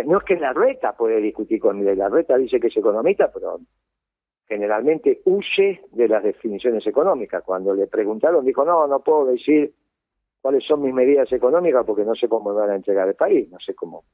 No 0.06 0.18
es 0.18 0.24
que 0.24 0.36
la 0.38 0.54
reta 0.54 0.94
puede 0.94 1.22
discutir 1.22 1.60
con 1.60 1.78
mi 1.78 1.86
ley. 1.86 1.96
La 1.96 2.10
reta 2.10 2.38
dice 2.38 2.60
que 2.60 2.68
es 2.68 2.78
economista, 2.78 3.32
pero 3.32 3.60
generalmente 4.48 5.22
huye 5.26 5.82
de 5.92 6.08
las 6.08 6.24
definiciones 6.24 6.86
económicas. 6.88 7.44
Cuando 7.44 7.74
le 7.74 7.88
preguntaron, 7.88 8.46
dijo, 8.46 8.66
no, 8.66 8.88
no 8.88 9.00
puedo 9.02 9.26
decir 9.26 9.74
cuáles 10.42 10.64
son 10.66 10.82
mis 10.82 10.94
medidas 10.94 11.32
económicas 11.32 11.86
porque 11.86 12.04
no 12.04 12.16
sé 12.16 12.28
cómo 12.28 12.52
me 12.52 12.60
van 12.60 12.72
a 12.72 12.76
entregar 12.76 13.08
el 13.08 13.16
país, 13.16 13.50
no 13.52 13.60
sé 13.60 13.76
cómo. 13.76 14.06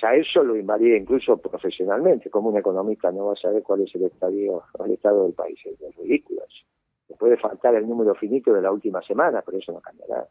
Ya 0.00 0.14
eso 0.14 0.44
lo 0.44 0.56
invalida 0.56 0.96
incluso 0.96 1.36
profesionalmente. 1.38 2.30
Como 2.30 2.50
un 2.50 2.58
economista 2.58 3.10
no 3.10 3.26
va 3.26 3.32
a 3.32 3.36
saber 3.36 3.62
cuál 3.62 3.82
es 3.82 3.94
el 3.94 4.04
estadio, 4.04 4.62
el 4.84 4.92
estado 4.92 5.24
del 5.24 5.34
país. 5.34 5.58
Es 5.64 5.96
ridículo 5.96 6.42
eso. 6.46 6.64
Le 7.08 7.16
puede 7.16 7.36
faltar 7.36 7.74
el 7.74 7.88
número 7.88 8.14
finito 8.14 8.52
de 8.52 8.62
la 8.62 8.70
última 8.70 9.02
semana, 9.02 9.42
pero 9.44 9.58
eso 9.58 9.72
no 9.72 9.80
cambiará. 9.80 10.28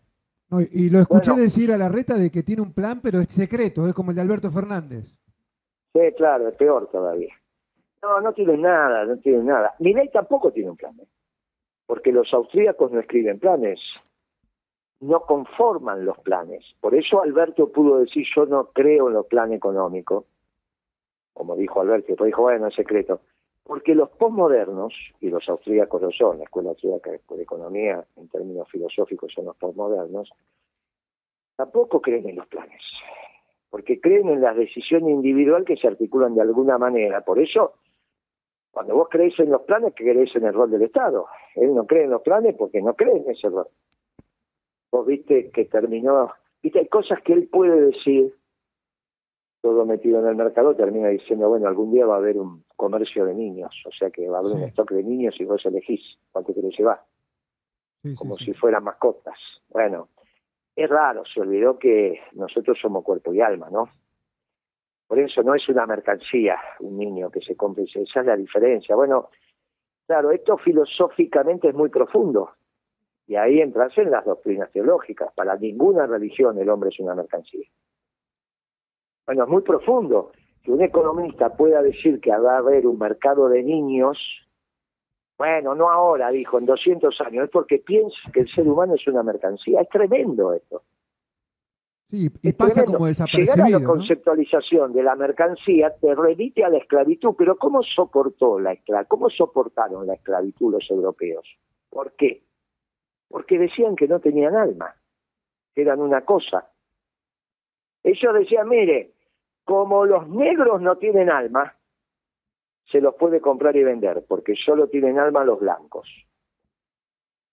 y 0.71 0.89
lo 0.89 0.99
escuché 0.99 1.33
decir 1.33 1.71
a 1.73 1.77
la 1.77 1.89
reta 1.89 2.15
de 2.15 2.31
que 2.31 2.43
tiene 2.43 2.61
un 2.61 2.73
plan, 2.73 3.01
pero 3.01 3.19
es 3.19 3.27
secreto, 3.27 3.87
es 3.87 3.93
como 3.93 4.11
el 4.11 4.15
de 4.15 4.21
Alberto 4.21 4.49
Fernández. 4.49 5.17
Sí, 5.93 5.99
claro, 6.15 6.47
es 6.47 6.55
peor 6.55 6.87
todavía. 6.91 7.33
No, 8.01 8.21
no 8.21 8.31
tienen 8.31 8.61
nada, 8.61 9.05
no 9.05 9.17
tienen 9.17 9.47
nada. 9.47 9.73
ley 9.79 10.09
tampoco 10.13 10.51
tiene 10.51 10.69
un 10.69 10.77
plan, 10.77 10.95
¿eh? 10.99 11.07
porque 11.87 12.11
los 12.11 12.31
austríacos 12.33 12.91
no 12.91 12.99
escriben 12.99 13.39
planes, 13.39 13.79
no 14.99 15.21
conforman 15.21 16.05
los 16.05 16.17
planes. 16.19 16.63
Por 16.81 16.95
eso 16.95 17.21
Alberto 17.21 17.71
pudo 17.71 17.99
decir, 17.99 18.25
yo 18.35 18.45
no 18.45 18.67
creo 18.71 19.07
en 19.07 19.13
los 19.13 19.27
planes 19.27 19.57
económicos, 19.57 20.25
como 21.33 21.55
dijo 21.55 21.81
Alberto, 21.81 22.23
dijo, 22.23 22.41
bueno, 22.41 22.67
es 22.67 22.75
secreto. 22.75 23.21
Porque 23.63 23.93
los 23.93 24.09
postmodernos, 24.09 24.93
y 25.19 25.29
los 25.29 25.47
austríacos 25.49 26.01
lo 26.01 26.11
son, 26.11 26.37
la 26.37 26.45
Escuela 26.45 26.69
Austríaca 26.69 27.11
de 27.11 27.41
Economía 27.41 28.03
en 28.15 28.29
términos 28.29 28.67
filosóficos 28.71 29.31
son 29.33 29.45
los 29.45 29.57
postmodernos, 29.57 30.31
tampoco 31.55 32.01
creen 32.01 32.29
en 32.29 32.37
los 32.37 32.47
planes, 32.47 32.81
porque 33.69 33.99
creen 33.99 34.29
en 34.29 34.41
las 34.41 34.55
decisiones 34.55 35.09
individuales 35.09 35.67
que 35.67 35.75
se 35.75 35.87
articulan 35.87 36.33
de 36.33 36.41
alguna 36.41 36.77
manera. 36.77 37.21
Por 37.21 37.39
eso 37.39 37.73
cuando 38.77 38.93
vos 38.93 39.07
creéis 39.09 39.39
en 39.39 39.49
los 39.49 39.63
planes, 39.63 39.93
creéis 39.95 40.35
en 40.35 40.45
el 40.45 40.53
rol 40.53 40.69
del 40.69 40.83
Estado. 40.83 41.25
Él 41.55 41.73
no 41.73 41.87
cree 41.87 42.03
en 42.03 42.11
los 42.11 42.21
planes 42.21 42.55
porque 42.55 42.79
no 42.79 42.93
cree 42.93 43.17
en 43.17 43.27
ese 43.27 43.49
rol. 43.49 43.67
Viste 45.05 45.49
que 45.51 45.65
terminó, 45.65 46.31
viste, 46.61 46.79
hay 46.79 46.87
cosas 46.87 47.21
que 47.21 47.33
él 47.33 47.47
puede 47.47 47.79
decir, 47.81 48.33
todo 49.61 49.85
metido 49.85 50.19
en 50.19 50.27
el 50.27 50.35
mercado, 50.35 50.75
termina 50.75 51.09
diciendo, 51.09 51.49
bueno, 51.49 51.67
algún 51.67 51.91
día 51.91 52.05
va 52.05 52.15
a 52.15 52.19
haber 52.19 52.37
un 52.37 52.63
comercio 52.75 53.25
de 53.25 53.33
niños, 53.33 53.73
o 53.85 53.91
sea 53.91 54.09
que 54.09 54.29
va 54.29 54.37
a 54.37 54.41
haber 54.41 54.53
un 54.53 54.63
stock 54.63 54.91
de 54.91 55.03
niños 55.03 55.35
y 55.39 55.45
vos 55.45 55.65
elegís 55.65 56.01
cuánto 56.31 56.53
querés 56.53 56.77
llevar, 56.77 57.01
como 58.17 58.35
si 58.37 58.53
fueran 58.53 58.83
mascotas. 58.83 59.37
Bueno, 59.69 60.09
es 60.75 60.89
raro, 60.89 61.23
se 61.25 61.41
olvidó 61.41 61.79
que 61.79 62.19
nosotros 62.33 62.77
somos 62.79 63.03
cuerpo 63.03 63.33
y 63.33 63.41
alma, 63.41 63.69
¿no? 63.71 63.89
Por 65.07 65.19
eso 65.19 65.41
no 65.41 65.55
es 65.55 65.67
una 65.69 65.85
mercancía 65.85 66.57
un 66.81 66.97
niño 66.97 67.31
que 67.31 67.41
se 67.41 67.55
compre, 67.55 67.85
esa 67.85 68.01
es 68.19 68.25
la 68.25 68.35
diferencia. 68.35 68.95
Bueno, 68.95 69.29
claro, 70.05 70.31
esto 70.31 70.57
filosóficamente 70.57 71.69
es 71.69 71.73
muy 71.73 71.89
profundo. 71.89 72.51
Y 73.27 73.35
ahí 73.35 73.59
entras 73.59 73.95
en 73.97 74.09
las 74.09 74.25
doctrinas 74.25 74.71
teológicas. 74.71 75.33
Para 75.33 75.57
ninguna 75.57 76.07
religión 76.07 76.57
el 76.57 76.69
hombre 76.69 76.89
es 76.89 76.99
una 76.99 77.13
mercancía. 77.13 77.67
Bueno, 79.25 79.43
es 79.43 79.49
muy 79.49 79.61
profundo. 79.61 80.31
Que 80.63 80.71
un 80.71 80.81
economista 80.81 81.55
pueda 81.55 81.81
decir 81.81 82.21
que 82.21 82.31
va 82.31 82.55
a 82.55 82.59
haber 82.59 82.87
un 82.87 82.97
mercado 82.97 83.49
de 83.49 83.63
niños, 83.63 84.17
bueno, 85.37 85.75
no 85.75 85.89
ahora, 85.89 86.29
dijo, 86.29 86.57
en 86.57 86.65
200 86.65 87.21
años, 87.21 87.45
es 87.45 87.49
porque 87.51 87.79
piensa 87.79 88.17
que 88.33 88.41
el 88.41 88.49
ser 88.49 88.67
humano 88.67 88.95
es 88.95 89.05
una 89.07 89.21
mercancía. 89.23 89.81
Es 89.81 89.89
tremendo 89.89 90.53
esto. 90.53 90.83
Sí, 92.07 92.29
y 92.41 92.53
pasa 92.53 92.85
como 92.85 93.05
desapercibido. 93.05 93.53
Llegar 93.53 93.67
a 93.67 93.79
la 93.79 93.85
conceptualización 93.85 94.93
de 94.93 95.03
la 95.03 95.15
mercancía 95.15 95.93
te 95.99 96.15
remite 96.15 96.63
a 96.63 96.69
la 96.69 96.77
esclavitud, 96.77 97.35
pero 97.37 97.57
¿cómo 97.57 97.83
soportó 97.83 98.59
la 98.59 98.71
esclavitud? 98.71 99.09
¿Cómo 99.09 99.29
soportaron 99.29 100.07
la 100.07 100.13
esclavitud 100.13 100.71
los 100.71 100.89
europeos? 100.89 101.45
¿Por 101.89 102.13
qué? 102.13 102.46
Porque 103.27 103.57
decían 103.57 103.95
que 103.95 104.07
no 104.07 104.19
tenían 104.19 104.55
alma, 104.55 104.95
que 105.73 105.81
eran 105.81 105.99
una 105.99 106.21
cosa. 106.21 106.71
Ellos 108.03 108.33
decían, 108.33 108.69
mire, 108.69 109.13
como 109.63 110.05
los 110.05 110.29
negros 110.29 110.81
no 110.81 110.97
tienen 110.97 111.29
alma, 111.29 111.75
se 112.89 113.01
los 113.01 113.15
puede 113.15 113.41
comprar 113.41 113.75
y 113.75 113.83
vender, 113.83 114.23
porque 114.27 114.55
solo 114.55 114.87
tienen 114.87 115.19
alma 115.19 115.43
los 115.43 115.59
blancos. 115.59 116.07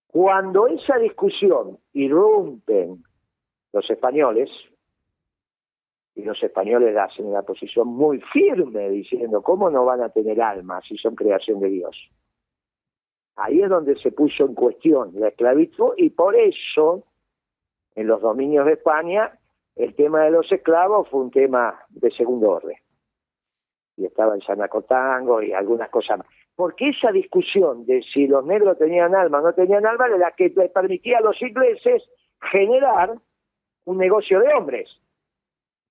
Cuando 0.07 0.69
esa 0.69 0.97
discusión 0.99 1.79
irrumpen 1.93 3.03
los 3.73 3.91
españoles, 3.91 4.49
y 6.15 6.23
los 6.23 6.41
españoles 6.43 6.97
hacen 6.97 7.27
una 7.27 7.43
posición 7.43 7.89
muy 7.89 8.21
firme 8.33 8.89
diciendo, 8.91 9.43
¿cómo 9.43 9.69
no 9.71 9.85
van 9.85 10.03
a 10.03 10.11
tener 10.11 10.41
alma 10.41 10.81
si 10.83 10.97
son 10.97 11.17
creación 11.17 11.59
de 11.59 11.69
Dios? 11.69 11.97
Ahí 13.37 13.63
es 13.63 13.69
donde 13.69 13.97
se 13.97 14.13
puso 14.13 14.47
en 14.47 14.55
cuestión 14.55 15.11
la 15.15 15.29
esclavitud 15.29 15.95
y 15.97 16.11
por 16.11 16.37
eso 16.37 17.05
en 17.95 18.07
los 18.07 18.21
dominios 18.21 18.67
de 18.67 18.75
España 18.75 19.39
el 19.77 19.95
tema 19.95 20.23
de 20.23 20.31
los 20.31 20.51
esclavos 20.53 21.09
fue 21.09 21.21
un 21.21 21.31
tema 21.31 21.81
de 21.89 22.11
segundo 22.13 22.51
orden. 22.51 22.77
Y 23.97 24.07
estaba 24.07 24.35
el 24.35 24.43
Sanacotango 24.43 25.43
y 25.43 25.53
algunas 25.53 25.91
cosas 25.91 26.19
más. 26.19 26.27
Porque 26.55 26.91
esa 26.91 27.11
discusión 27.11 27.85
de 27.87 28.03
si 28.03 28.29
los 28.29 28.45
negros 28.45 28.79
tenían 28.79 29.15
alma 29.15 29.39
o 29.39 29.43
no 29.43 29.53
tenían 29.53 29.85
alma 29.87 30.07
era 30.07 30.19
la 30.19 30.31
que 30.33 30.51
le 30.51 30.69
permitía 30.69 31.19
a 31.19 31.23
los 31.23 31.41
ingleses 31.43 32.03
generar 32.41 33.15
un 33.85 33.99
negocio 33.99 34.41
de 34.41 34.55
hombres. 34.55 34.89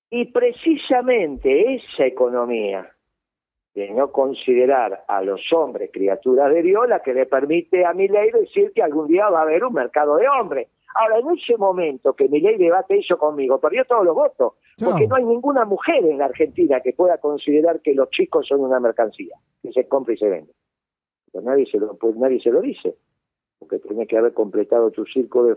Y 0.09 0.31
precisamente 0.31 1.75
esa 1.75 2.05
economía 2.05 2.92
de 3.75 3.89
no 3.89 4.11
considerar 4.11 5.03
a 5.07 5.21
los 5.23 5.41
hombres 5.51 5.89
criaturas 5.91 6.53
de 6.53 6.61
Dios 6.61 6.87
la 6.87 7.01
que 7.01 7.13
le 7.13 7.25
permite 7.25 7.85
a 7.85 7.93
mi 7.93 8.07
ley 8.07 8.29
decir 8.31 8.71
que 8.73 8.83
algún 8.83 9.07
día 9.07 9.29
va 9.29 9.39
a 9.39 9.43
haber 9.43 9.63
un 9.63 9.73
mercado 9.73 10.17
de 10.17 10.27
hombres. 10.29 10.67
Ahora, 10.95 11.17
en 11.17 11.29
ese 11.35 11.57
momento 11.57 12.13
que 12.13 12.29
mi 12.29 12.39
ley 12.39 12.57
debate 12.57 12.99
eso 12.99 13.17
conmigo, 13.17 13.59
perdió 13.59 13.83
todos 13.85 14.05
los 14.05 14.13
votos, 14.13 14.53
porque 14.77 15.07
no 15.07 15.15
hay 15.15 15.23
ninguna 15.23 15.65
mujer 15.65 16.05
en 16.05 16.19
la 16.19 16.25
Argentina 16.25 16.81
que 16.81 16.93
pueda 16.93 17.17
considerar 17.17 17.81
que 17.81 17.95
los 17.95 18.11
chicos 18.11 18.47
son 18.47 18.61
una 18.61 18.79
mercancía, 18.79 19.35
que 19.63 19.71
se 19.71 19.87
compra 19.87 20.13
y 20.13 20.17
se 20.17 20.29
vende. 20.29 20.53
Pero 21.31 21.43
nadie 21.43 21.65
se 21.65 21.79
lo, 21.79 21.95
pues 21.95 22.15
nadie 22.15 22.39
se 22.39 22.51
lo 22.51 22.61
dice, 22.61 22.95
porque 23.57 23.79
tiene 23.79 24.05
que 24.05 24.19
haber 24.19 24.33
completado 24.33 24.91
tu 24.91 25.03
círculo 25.05 25.47
de, 25.47 25.55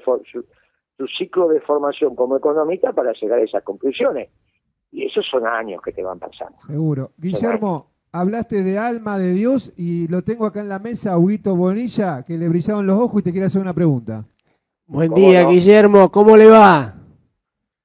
tu 0.96 1.06
ciclo 1.06 1.48
de 1.48 1.60
formación 1.60 2.16
como 2.16 2.38
economista 2.38 2.94
para 2.94 3.12
llegar 3.12 3.40
a 3.40 3.42
esas 3.42 3.62
conclusiones. 3.62 4.30
Y 4.90 5.04
esos 5.04 5.26
son 5.26 5.46
años 5.46 5.82
que 5.82 5.92
te 5.92 6.02
van 6.02 6.18
pasando. 6.18 6.56
Seguro. 6.66 7.10
Guillermo, 7.18 7.90
hablaste 8.20 8.62
de 8.62 8.78
alma 8.78 9.18
de 9.18 9.32
Dios 9.32 9.72
y 9.76 10.08
lo 10.08 10.22
tengo 10.22 10.46
acá 10.46 10.60
en 10.60 10.68
la 10.68 10.78
mesa, 10.78 11.18
Huguito 11.18 11.54
Bonilla, 11.54 12.22
que 12.22 12.38
le 12.38 12.48
brillaron 12.48 12.86
los 12.86 12.98
ojos 12.98 13.20
y 13.20 13.24
te 13.24 13.32
quiere 13.32 13.46
hacer 13.46 13.60
una 13.60 13.74
pregunta. 13.74 14.24
Buen 14.86 15.12
día, 15.12 15.44
Guillermo, 15.44 16.10
¿cómo 16.10 16.36
le 16.36 16.46
va? 16.46 16.94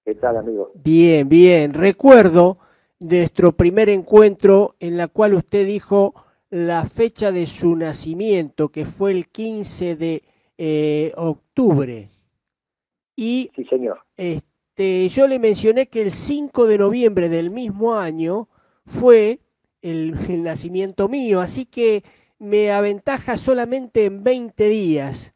¿Qué 0.05 0.15
tal, 0.15 0.37
amigo? 0.37 0.71
Bien, 0.75 1.27
bien. 1.27 1.73
Recuerdo 1.73 2.59
nuestro 2.99 3.51
primer 3.51 3.89
encuentro 3.89 4.75
en 4.79 4.97
la 4.97 5.07
cual 5.07 5.33
usted 5.33 5.65
dijo 5.65 6.13
la 6.49 6.85
fecha 6.85 7.31
de 7.31 7.45
su 7.45 7.75
nacimiento, 7.75 8.69
que 8.69 8.85
fue 8.85 9.11
el 9.11 9.27
15 9.27 9.95
de 9.95 10.23
eh, 10.57 11.11
octubre. 11.17 12.09
Y 13.15 13.51
sí, 13.55 13.65
señor. 13.65 13.99
Este, 14.15 15.09
yo 15.09 15.27
le 15.27 15.39
mencioné 15.39 15.87
que 15.87 16.01
el 16.01 16.11
5 16.11 16.67
de 16.67 16.77
noviembre 16.77 17.29
del 17.29 17.49
mismo 17.49 17.95
año 17.95 18.47
fue 18.85 19.39
el, 19.81 20.43
nacimiento 20.43 21.07
mío, 21.09 21.41
así 21.41 21.65
que 21.65 22.03
me 22.39 22.71
aventaja 22.71 23.37
solamente 23.37 24.05
en 24.05 24.23
20 24.23 24.69
días. 24.69 25.33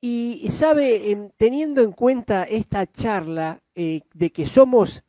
Y 0.00 0.48
sabe, 0.50 1.30
teniendo 1.36 1.82
en 1.82 1.92
cuenta 1.92 2.42
esta 2.42 2.90
charla 2.90 3.62
eh, 3.74 4.00
de 4.14 4.32
que 4.32 4.46
somos 4.46 5.04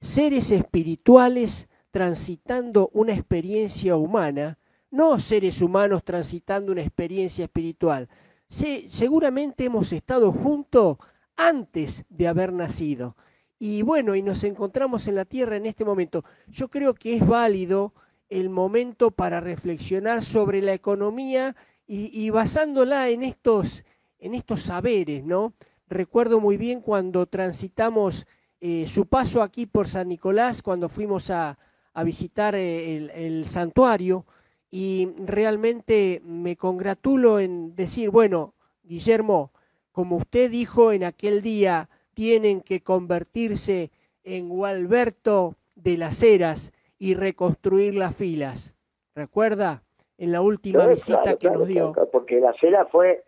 seres 0.00 0.50
espirituales 0.50 1.68
transitando 1.90 2.90
una 2.92 3.14
experiencia 3.14 3.96
humana, 3.96 4.58
no 4.90 5.18
seres 5.18 5.62
humanos 5.62 6.04
transitando 6.04 6.72
una 6.72 6.82
experiencia 6.82 7.44
espiritual. 7.44 8.08
seguramente 8.48 9.64
hemos 9.64 9.92
estado 9.92 10.30
juntos 10.30 10.98
antes 11.36 12.04
de 12.08 12.28
haber 12.28 12.52
nacido. 12.52 13.16
Y 13.58 13.82
bueno, 13.82 14.14
y 14.14 14.22
nos 14.22 14.44
encontramos 14.44 15.08
en 15.08 15.14
la 15.14 15.24
tierra 15.24 15.56
en 15.56 15.66
este 15.66 15.84
momento. 15.84 16.24
Yo 16.48 16.68
creo 16.68 16.94
que 16.94 17.16
es 17.16 17.26
válido 17.26 17.94
el 18.34 18.50
momento 18.50 19.12
para 19.12 19.40
reflexionar 19.40 20.24
sobre 20.24 20.60
la 20.60 20.74
economía 20.74 21.54
y, 21.86 22.30
basándola 22.30 23.08
en 23.10 23.22
estos, 23.22 23.84
en 24.18 24.34
estos 24.34 24.62
saberes, 24.62 25.22
¿no? 25.22 25.52
Recuerdo 25.88 26.40
muy 26.40 26.56
bien 26.56 26.80
cuando 26.80 27.26
transitamos 27.26 28.26
eh, 28.60 28.86
su 28.88 29.06
paso 29.06 29.40
aquí 29.40 29.66
por 29.66 29.86
San 29.86 30.08
Nicolás, 30.08 30.62
cuando 30.62 30.88
fuimos 30.88 31.30
a, 31.30 31.56
visitar 32.04 32.56
eh, 32.56 32.96
el, 32.96 33.10
el 33.10 33.48
santuario, 33.48 34.26
y 34.68 35.10
realmente 35.18 36.20
me 36.24 36.56
congratulo 36.56 37.38
en 37.38 37.76
decir, 37.76 38.10
bueno, 38.10 38.54
Guillermo, 38.82 39.52
como 39.92 40.16
usted 40.16 40.50
dijo 40.50 40.90
en 40.90 41.04
aquel 41.04 41.40
día, 41.40 41.88
tienen 42.14 42.62
que 42.62 42.80
convertirse 42.80 43.92
en 44.24 44.48
Gualberto 44.48 45.54
de 45.76 45.98
las 45.98 46.20
Heras 46.24 46.72
y 47.04 47.14
reconstruir 47.14 47.94
las 47.94 48.16
filas. 48.16 48.74
¿Recuerda? 49.14 49.82
En 50.16 50.32
la 50.32 50.40
última 50.40 50.86
visita 50.86 51.36
que 51.36 51.50
nos 51.50 51.66
dio. 51.66 51.92
porque 52.10 52.40
la 52.40 52.54
Heras 52.62 52.88
fue 52.90 53.24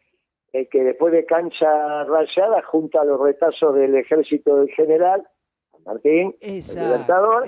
el 0.54 0.66
que 0.70 0.82
después 0.82 1.12
de 1.12 1.26
cancha 1.26 2.04
rayada 2.04 2.62
junta 2.62 3.04
los 3.04 3.20
retazos 3.20 3.74
del 3.74 3.94
ejército 3.96 4.56
del 4.56 4.70
general 4.70 5.28
Martín, 5.84 6.34
el 6.40 6.62
libertador, 6.66 7.46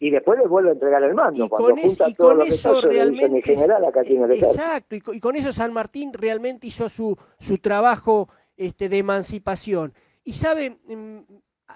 y 0.00 0.10
después 0.10 0.38
les 0.38 0.48
vuelve 0.48 0.70
a 0.70 0.72
entregar 0.72 1.02
el 1.04 1.14
mando. 1.14 1.44
Y 1.44 1.48
con, 1.48 1.78
eso 1.78 2.80
realmente. 2.80 3.42
General, 3.42 3.84
acá 3.84 4.02
tiene 4.02 4.34
exacto, 4.34 4.96
y 4.96 5.20
con, 5.20 5.36
eso 5.36 5.52
San 5.52 5.74
Martín 5.74 6.12
realmente 6.12 6.66
hizo 6.66 6.88
su, 6.88 7.16
su 7.38 7.58
trabajo 7.58 8.28
este, 8.56 8.88
de 8.88 8.98
emancipación. 8.98 9.92
Y 10.24 10.32
sabe, 10.32 10.78
mm, 10.88 11.18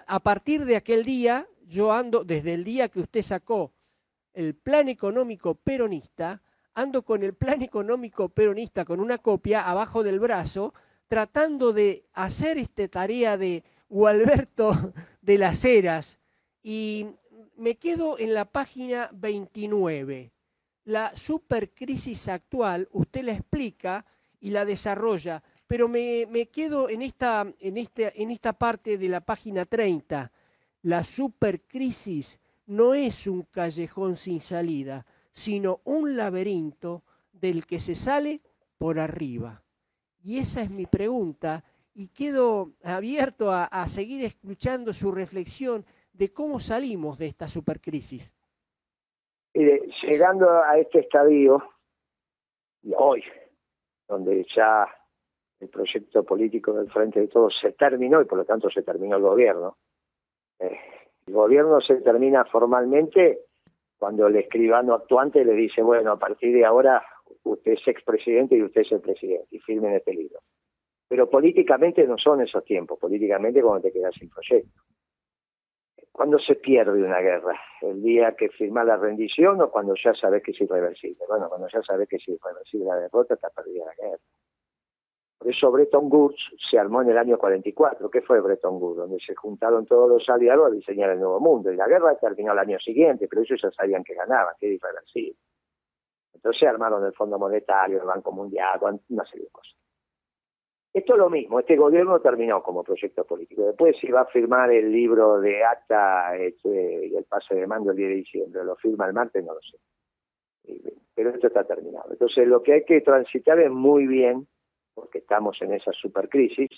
a 0.07 0.21
partir 0.21 0.65
de 0.65 0.77
aquel 0.77 1.05
día, 1.05 1.47
yo 1.67 1.93
ando, 1.93 2.25
desde 2.25 2.55
el 2.55 2.65
día 2.65 2.89
que 2.89 3.01
usted 3.01 3.23
sacó 3.23 3.73
el 4.41 4.55
plan 4.55 4.89
económico 4.89 5.55
peronista, 5.55 6.41
ando 6.73 7.05
con 7.05 7.23
el 7.23 7.35
plan 7.35 7.61
económico 7.61 8.31
peronista 8.31 8.87
con 8.87 8.99
una 8.99 9.19
copia 9.19 9.69
abajo 9.69 10.03
del 10.03 10.19
brazo, 10.19 10.73
tratando 11.09 11.75
de 11.75 12.07
hacer 12.15 12.57
esta 12.57 12.89
tarea 12.89 13.37
de 13.37 13.63
Gualberto 13.91 14.95
de 15.21 15.37
las 15.37 15.63
Heras 15.65 16.19
y 16.63 17.07
me 17.57 17.77
quedo 17.77 18.19
en 18.19 18.33
la 18.33 18.47
página 18.47 19.11
29. 19.13 20.33
La 20.85 21.15
supercrisis 21.15 22.29
actual, 22.29 22.89
usted 22.93 23.25
la 23.25 23.33
explica 23.33 24.07
y 24.41 24.51
la 24.51 24.65
desarrolla, 24.65 25.43
pero 25.67 25.87
me, 25.87 26.49
quedo 26.51 26.89
en 26.89 27.03
esta, 27.03 27.47
en, 27.61 27.77
este, 27.77 28.23
en 28.23 28.31
esta 28.31 28.55
parte 28.55 28.97
de 28.97 29.09
la 29.11 29.21
página 29.21 29.67
30. 29.67 30.33
La 30.83 31.05
supercrisis 31.05 32.40
no 32.71 32.95
es 32.95 33.27
un 33.27 33.43
callejón 33.43 34.15
sin 34.15 34.39
salida, 34.41 35.05
sino 35.33 35.81
un 35.85 36.17
laberinto 36.17 37.03
del 37.33 37.67
que 37.67 37.81
se 37.81 37.97
sale 37.97 38.41
por 38.79 39.01
arriba. 39.01 39.65
Y 40.23 40.39
esa 40.39 40.63
es 40.63 40.71
mi 40.71 40.87
pregunta 40.87 41.65
y 41.95 42.09
quedo 42.09 42.71
abierto 42.85 43.51
a, 43.51 43.87
seguir 43.89 44.25
escuchando 44.25 44.93
su 44.93 45.11
reflexión 45.11 45.85
de 46.13 46.33
cómo 46.33 46.61
salimos 46.61 47.19
de 47.19 47.27
esta 47.27 47.49
supercrisis. 47.49 48.37
Mire, 49.53 49.89
llegando 50.03 50.49
a 50.63 50.79
este 50.79 51.01
estadio, 51.01 51.61
hoy, 52.97 53.25
donde 54.07 54.47
ya 54.55 54.87
el 55.59 55.69
proyecto 55.69 56.23
político 56.23 56.73
del 56.73 56.89
Frente 56.89 57.19
de 57.19 57.27
Todos 57.27 57.59
se 57.61 57.73
terminó 57.73 58.23
y 58.23 58.27
por 58.27 58.39
lo 58.39 58.45
tanto 58.45 58.71
se 58.71 58.83
terminó 58.83 59.17
el 59.17 59.23
gobierno. 59.23 59.77
Eh, 60.61 60.79
el 61.31 61.37
gobierno 61.37 61.81
se 61.81 61.95
termina 62.01 62.45
formalmente 62.45 63.43
cuando 63.97 64.27
el 64.27 64.35
escribano 64.35 64.95
actuante 64.95 65.45
le 65.45 65.53
dice, 65.53 65.81
bueno, 65.81 66.11
a 66.11 66.19
partir 66.19 66.53
de 66.53 66.65
ahora 66.65 67.05
usted 67.45 67.73
es 67.73 67.87
expresidente 67.87 68.57
y 68.57 68.65
usted 68.65 68.81
es 68.81 68.91
el 68.91 69.01
presidente, 69.01 69.47
y 69.53 69.61
firmen 69.61 69.95
este 69.95 70.13
libro. 70.13 70.41
Pero 71.07 71.31
políticamente 71.31 72.05
no 72.05 72.19
son 72.19 72.41
esos 72.41 72.65
tiempos, 72.65 72.99
políticamente 72.99 73.63
cuando 73.63 73.83
te 73.83 73.93
quedas 73.93 74.13
sin 74.19 74.29
proyecto. 74.29 74.83
¿Cuándo 76.11 76.41
se 76.41 76.57
pierde 76.57 77.01
una 77.01 77.21
guerra? 77.21 77.57
¿El 77.81 78.03
día 78.03 78.35
que 78.35 78.49
firma 78.49 78.83
la 78.83 78.97
rendición 78.97 79.61
o 79.61 79.71
cuando 79.71 79.95
ya 80.03 80.13
sabes 80.15 80.43
que 80.43 80.51
es 80.51 80.61
irreversible? 80.61 81.25
Bueno, 81.29 81.49
cuando 81.49 81.69
ya 81.69 81.81
sabes 81.83 82.09
que 82.09 82.17
es 82.17 82.29
irreversible 82.29 82.87
la 82.87 82.97
derrota, 82.97 83.35
está 83.35 83.51
perdida 83.51 83.85
la 83.85 83.95
guerra. 83.95 84.23
Por 85.41 85.51
eso 85.51 85.73
Bretton 85.73 86.09
Woods 86.13 86.37
se 86.71 86.79
armó 86.79 87.01
en 87.01 87.09
el 87.09 87.17
año 87.17 87.39
44. 87.39 88.11
¿Qué 88.11 88.21
fue 88.21 88.43
Bretton 88.43 88.75
Woods? 88.75 88.99
Donde 88.99 89.19
se 89.21 89.35
juntaron 89.35 89.87
todos 89.87 90.07
los 90.07 90.29
aliados 90.29 90.67
a 90.67 90.71
diseñar 90.71 91.09
el 91.09 91.19
nuevo 91.19 91.41
mundo. 91.41 91.73
Y 91.73 91.77
la 91.77 91.89
guerra 91.89 92.15
terminó 92.17 92.53
el 92.53 92.59
año 92.59 92.79
siguiente, 92.79 93.27
pero 93.27 93.41
ellos 93.41 93.59
ya 93.63 93.71
sabían 93.71 94.05
que 94.05 94.13
ganaban, 94.13 94.55
que 94.61 94.67
era 94.67 94.75
irreversible. 94.75 95.39
Entonces 96.35 96.69
armaron 96.69 97.07
el 97.07 97.15
Fondo 97.15 97.39
Monetario, 97.39 98.01
el 98.01 98.07
Banco 98.07 98.33
Mundial, 98.33 98.79
una 99.09 99.25
serie 99.25 99.47
de 99.47 99.51
cosas. 99.51 99.75
Esto 100.93 101.13
es 101.15 101.19
lo 101.19 101.31
mismo, 101.31 101.61
este 101.61 101.77
gobierno 101.77 102.21
terminó 102.21 102.63
como 102.63 102.83
proyecto 102.83 103.25
político. 103.25 103.63
Después 103.63 103.97
si 103.99 104.11
va 104.11 104.23
a 104.23 104.27
firmar 104.27 104.71
el 104.73 104.93
libro 104.93 105.41
de 105.41 105.65
acta 105.65 106.37
este, 106.37 107.07
y 107.07 107.17
el 107.17 107.25
pase 107.25 107.55
de 107.55 107.67
mando 107.67 107.93
el 107.93 107.97
día 107.97 108.09
de 108.09 108.15
diciembre, 108.15 108.65
lo 108.65 108.77
firma 108.77 109.07
el 109.07 109.15
martes, 109.15 109.43
no 109.43 109.55
lo 109.55 109.61
sé. 109.61 109.79
Pero 111.15 111.31
esto 111.31 111.47
está 111.47 111.65
terminado. 111.65 112.11
Entonces 112.11 112.47
lo 112.47 112.63
que 112.63 112.73
hay 112.73 112.85
que 112.85 113.01
transitar 113.01 113.59
es 113.61 113.71
muy 113.71 114.07
bien, 114.07 114.49
porque 114.95 115.19
estamos 115.19 115.61
en 115.63 115.75
esa 115.75 115.93
supercrisis, 115.93 116.71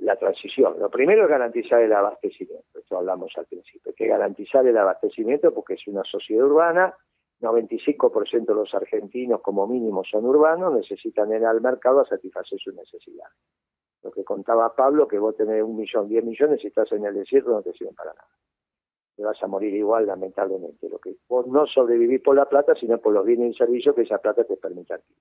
la 0.00 0.16
transición. 0.16 0.78
Lo 0.78 0.90
primero 0.90 1.22
es 1.24 1.28
garantizar 1.28 1.80
el 1.80 1.92
abastecimiento, 1.92 2.78
esto 2.78 2.98
hablamos 2.98 3.32
al 3.36 3.46
principio, 3.46 3.92
que 3.94 4.06
garantizar 4.06 4.66
el 4.66 4.76
abastecimiento 4.76 5.54
porque 5.54 5.74
es 5.74 5.86
una 5.86 6.02
sociedad 6.04 6.44
urbana 6.44 6.94
95% 7.40 8.46
de 8.46 8.54
los 8.54 8.74
argentinos 8.74 9.40
como 9.40 9.66
mínimo 9.66 10.02
son 10.04 10.24
urbanos, 10.26 10.74
necesitan 10.74 11.32
ir 11.32 11.44
al 11.44 11.60
mercado 11.60 12.00
a 12.00 12.06
satisfacer 12.06 12.58
sus 12.58 12.74
necesidades. 12.74 13.34
Lo 14.02 14.10
que 14.10 14.24
contaba 14.24 14.74
Pablo, 14.74 15.06
que 15.06 15.18
vos 15.18 15.36
tenés 15.36 15.62
un 15.62 15.76
millón, 15.76 16.08
diez 16.08 16.24
millones 16.24 16.62
y 16.64 16.68
estás 16.68 16.90
en 16.92 17.04
el 17.04 17.14
desierto 17.14 17.50
no 17.50 17.62
te 17.62 17.72
sirven 17.72 17.94
para 17.94 18.12
nada. 18.12 18.28
Te 19.16 19.24
vas 19.24 19.42
a 19.42 19.46
morir 19.48 19.74
igual, 19.74 20.06
lamentablemente. 20.06 20.88
Lo 20.88 20.98
que 20.98 21.16
vos 21.28 21.46
no 21.48 21.66
sobrevivís 21.66 22.22
por 22.22 22.36
la 22.36 22.48
plata, 22.48 22.74
sino 22.76 22.98
por 22.98 23.12
los 23.12 23.24
bienes 23.24 23.54
y 23.54 23.58
servicios 23.58 23.94
que 23.94 24.02
esa 24.02 24.18
plata 24.18 24.44
te 24.44 24.56
permite 24.56 24.94
aquí. 24.94 25.14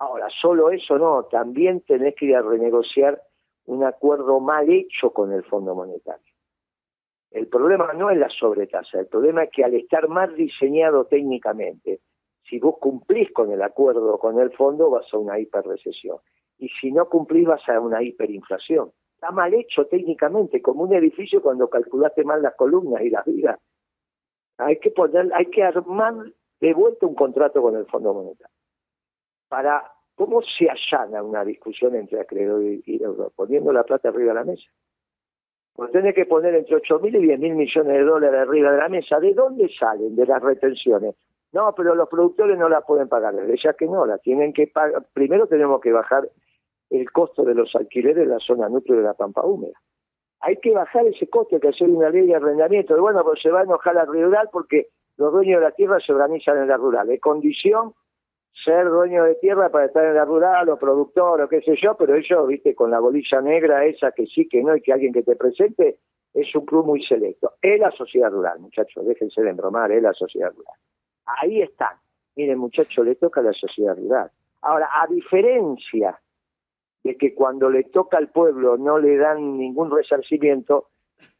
Ahora, 0.00 0.28
solo 0.40 0.70
eso 0.70 0.98
no, 0.98 1.24
también 1.24 1.82
tenés 1.82 2.14
que 2.14 2.24
ir 2.24 2.34
a 2.34 2.40
renegociar 2.40 3.20
un 3.66 3.84
acuerdo 3.84 4.40
mal 4.40 4.66
hecho 4.70 5.12
con 5.12 5.30
el 5.30 5.44
Fondo 5.44 5.74
Monetario. 5.74 6.32
El 7.30 7.48
problema 7.48 7.92
no 7.92 8.10
es 8.10 8.16
la 8.16 8.30
sobretasa, 8.30 8.98
el 8.98 9.08
problema 9.08 9.44
es 9.44 9.50
que 9.50 9.62
al 9.62 9.74
estar 9.74 10.08
más 10.08 10.34
diseñado 10.34 11.04
técnicamente, 11.04 12.00
si 12.48 12.58
vos 12.58 12.76
cumplís 12.80 13.30
con 13.32 13.52
el 13.52 13.60
acuerdo 13.60 14.18
con 14.18 14.40
el 14.40 14.50
fondo, 14.52 14.88
vas 14.88 15.06
a 15.12 15.18
una 15.18 15.38
hiperrecesión. 15.38 16.16
Y 16.58 16.68
si 16.80 16.90
no 16.90 17.06
cumplís, 17.08 17.46
vas 17.46 17.68
a 17.68 17.78
una 17.78 18.02
hiperinflación. 18.02 18.90
Está 19.14 19.30
mal 19.32 19.52
hecho 19.52 19.86
técnicamente, 19.86 20.62
como 20.62 20.84
un 20.84 20.94
edificio 20.94 21.42
cuando 21.42 21.68
calculaste 21.68 22.24
mal 22.24 22.40
las 22.40 22.54
columnas 22.54 23.02
y 23.02 23.10
las 23.10 23.26
vigas. 23.26 23.60
Hay 24.56 24.78
que 24.78 24.90
poner, 24.90 25.30
hay 25.34 25.46
que 25.46 25.62
armar 25.62 26.14
de 26.60 26.72
vuelta 26.72 27.06
un 27.06 27.14
contrato 27.14 27.60
con 27.60 27.76
el 27.76 27.84
Fondo 27.84 28.14
Monetario. 28.14 28.49
Para, 29.50 29.82
¿cómo 30.14 30.40
se 30.42 30.70
allana 30.70 31.24
una 31.24 31.44
discusión 31.44 31.96
entre 31.96 32.20
acreedor 32.20 32.62
y 32.62 33.02
euro? 33.02 33.32
Poniendo 33.34 33.72
la 33.72 33.82
plata 33.82 34.10
arriba 34.10 34.28
de 34.28 34.38
la 34.38 34.44
mesa. 34.44 34.70
Pues 35.74 35.90
tiene 35.90 36.14
que 36.14 36.24
poner 36.24 36.54
entre 36.54 36.76
8 36.76 37.00
mil 37.00 37.16
y 37.16 37.20
10 37.20 37.40
mil 37.40 37.54
millones 37.54 37.92
de 37.92 38.04
dólares 38.04 38.40
arriba 38.40 38.70
de 38.70 38.78
la 38.78 38.88
mesa. 38.88 39.18
¿De 39.18 39.34
dónde 39.34 39.68
salen? 39.76 40.14
De 40.14 40.24
las 40.24 40.40
retenciones. 40.40 41.16
No, 41.52 41.74
pero 41.74 41.96
los 41.96 42.08
productores 42.08 42.56
no 42.56 42.68
la 42.68 42.82
pueden 42.82 43.08
pagar. 43.08 43.34
Ya 43.56 43.72
que 43.72 43.86
no, 43.86 44.06
la 44.06 44.18
tienen 44.18 44.52
que 44.52 44.68
pagar. 44.68 45.04
Primero 45.12 45.48
tenemos 45.48 45.80
que 45.80 45.90
bajar 45.90 46.30
el 46.90 47.10
costo 47.10 47.42
de 47.42 47.54
los 47.54 47.74
alquileres 47.74 48.22
en 48.22 48.30
la 48.30 48.38
zona 48.38 48.68
núcleo 48.68 48.98
de 48.98 49.04
la 49.04 49.14
Pampa 49.14 49.42
Húmeda. 49.44 49.80
Hay 50.40 50.58
que 50.58 50.72
bajar 50.72 51.06
ese 51.06 51.28
costo, 51.28 51.56
hay 51.56 51.60
que 51.60 51.68
hacer 51.68 51.90
una 51.90 52.08
ley 52.08 52.26
de 52.26 52.36
arrendamiento. 52.36 52.96
bueno, 53.00 53.24
pues 53.24 53.42
se 53.42 53.50
va 53.50 53.60
a 53.60 53.64
enojar 53.64 53.96
la 53.96 54.04
rural 54.04 54.48
porque 54.52 54.88
los 55.16 55.32
dueños 55.32 55.60
de 55.60 55.66
la 55.66 55.72
tierra 55.72 55.98
se 55.98 56.12
organizan 56.12 56.58
en 56.58 56.68
la 56.68 56.76
rural. 56.76 57.10
Es 57.10 57.20
condición 57.20 57.94
ser 58.52 58.88
dueño 58.88 59.24
de 59.24 59.36
tierra 59.36 59.70
para 59.70 59.86
estar 59.86 60.04
en 60.04 60.14
la 60.14 60.24
rural 60.24 60.68
o 60.68 60.78
productor 60.78 61.40
o 61.40 61.48
qué 61.48 61.62
sé 61.62 61.76
yo, 61.80 61.96
pero 61.96 62.14
ellos, 62.14 62.46
viste, 62.46 62.74
con 62.74 62.90
la 62.90 63.00
bolilla 63.00 63.40
negra 63.40 63.84
esa 63.84 64.12
que 64.12 64.26
sí, 64.26 64.48
que 64.48 64.62
no 64.62 64.76
y 64.76 64.82
que 64.82 64.92
alguien 64.92 65.12
que 65.12 65.22
te 65.22 65.36
presente, 65.36 65.98
es 66.34 66.54
un 66.54 66.66
club 66.66 66.86
muy 66.86 67.02
selecto. 67.02 67.54
Es 67.60 67.80
la 67.80 67.90
sociedad 67.90 68.30
rural, 68.30 68.60
muchachos, 68.60 69.06
déjense 69.06 69.42
de 69.42 69.50
embromar, 69.50 69.90
es 69.92 70.02
la 70.02 70.12
sociedad 70.12 70.52
rural. 70.54 70.76
Ahí 71.26 71.62
están. 71.62 71.96
Miren, 72.36 72.58
muchachos, 72.58 73.04
le 73.04 73.16
toca 73.16 73.40
a 73.40 73.44
la 73.44 73.52
sociedad 73.52 73.96
rural. 73.96 74.30
Ahora, 74.62 74.88
a 74.92 75.06
diferencia 75.06 76.20
de 77.02 77.16
que 77.16 77.34
cuando 77.34 77.70
le 77.70 77.84
toca 77.84 78.18
al 78.18 78.28
pueblo 78.28 78.76
no 78.76 78.98
le 78.98 79.16
dan 79.16 79.56
ningún 79.56 79.90
resarcimiento, 79.90 80.89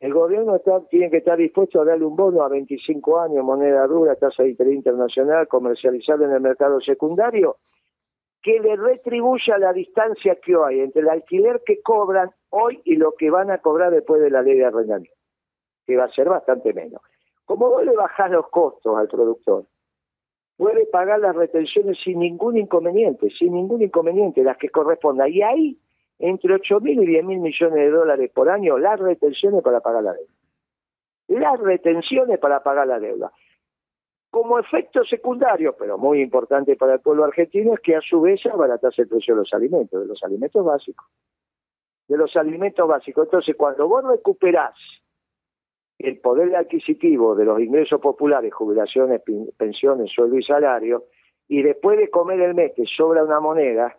el 0.00 0.14
gobierno 0.14 0.60
tiene 0.88 1.10
que 1.10 1.18
estar 1.18 1.36
dispuesto 1.36 1.80
a 1.80 1.84
darle 1.84 2.04
un 2.04 2.16
bono 2.16 2.42
a 2.42 2.48
25 2.48 3.20
años, 3.20 3.44
moneda 3.44 3.86
dura, 3.86 4.14
tasa 4.16 4.42
de 4.42 4.50
interés 4.50 4.74
internacional, 4.74 5.46
comercializable 5.46 6.24
en 6.24 6.32
el 6.32 6.40
mercado 6.40 6.80
secundario, 6.80 7.58
que 8.42 8.58
le 8.60 8.76
retribuya 8.76 9.58
la 9.58 9.72
distancia 9.72 10.36
que 10.36 10.54
hay 10.64 10.80
entre 10.80 11.02
el 11.02 11.08
alquiler 11.10 11.62
que 11.64 11.82
cobran 11.82 12.30
hoy 12.48 12.80
y 12.84 12.96
lo 12.96 13.12
que 13.12 13.30
van 13.30 13.50
a 13.50 13.58
cobrar 13.58 13.92
después 13.92 14.22
de 14.22 14.30
la 14.30 14.42
ley 14.42 14.56
de 14.56 14.64
arrendamiento, 14.64 15.14
que 15.86 15.96
va 15.96 16.04
a 16.04 16.12
ser 16.12 16.28
bastante 16.28 16.72
menos. 16.72 17.02
Como 17.44 17.68
vos 17.68 17.84
le 17.84 17.94
bajás 17.94 18.30
los 18.30 18.48
costos 18.48 18.96
al 18.96 19.08
productor, 19.08 19.66
puede 20.56 20.86
pagar 20.86 21.20
las 21.20 21.34
retenciones 21.36 21.98
sin 22.02 22.20
ningún 22.20 22.56
inconveniente, 22.56 23.28
sin 23.30 23.54
ningún 23.54 23.82
inconveniente, 23.82 24.44
las 24.44 24.56
que 24.56 24.68
correspondan. 24.68 25.30
Y 25.30 25.42
ahí 25.42 25.78
entre 26.20 26.54
8 26.54 26.80
mil 26.80 27.02
y 27.02 27.06
10 27.06 27.24
mil 27.24 27.40
millones 27.40 27.76
de 27.76 27.90
dólares 27.90 28.30
por 28.32 28.48
año 28.48 28.78
las 28.78 29.00
retenciones 29.00 29.62
para 29.62 29.80
pagar 29.80 30.04
la 30.04 30.12
deuda. 30.12 30.32
Las 31.28 31.58
retenciones 31.60 32.38
para 32.38 32.62
pagar 32.62 32.86
la 32.86 33.00
deuda. 33.00 33.32
Como 34.30 34.58
efecto 34.58 35.02
secundario, 35.04 35.74
pero 35.76 35.98
muy 35.98 36.20
importante 36.20 36.76
para 36.76 36.94
el 36.94 37.00
pueblo 37.00 37.24
argentino, 37.24 37.74
es 37.74 37.80
que 37.80 37.96
a 37.96 38.00
su 38.00 38.20
vez 38.20 38.44
abaratase 38.46 39.02
el 39.02 39.08
precio 39.08 39.34
de 39.34 39.40
los 39.40 39.52
alimentos, 39.52 40.00
de 40.00 40.06
los 40.06 40.22
alimentos 40.22 40.64
básicos. 40.64 41.06
De 42.06 42.16
los 42.16 42.36
alimentos 42.36 42.86
básicos. 42.86 43.24
Entonces, 43.24 43.56
cuando 43.56 43.88
vos 43.88 44.04
recuperás 44.04 44.74
el 45.98 46.18
poder 46.20 46.54
adquisitivo 46.54 47.34
de 47.34 47.44
los 47.44 47.60
ingresos 47.60 48.00
populares, 48.00 48.52
jubilaciones, 48.52 49.22
pensiones, 49.56 50.12
sueldo 50.12 50.38
y 50.38 50.42
salario, 50.42 51.06
y 51.48 51.62
después 51.62 51.98
de 51.98 52.10
comer 52.10 52.40
el 52.40 52.54
mes 52.54 52.74
te 52.74 52.86
sobra 52.86 53.24
una 53.24 53.40
moneda, 53.40 53.98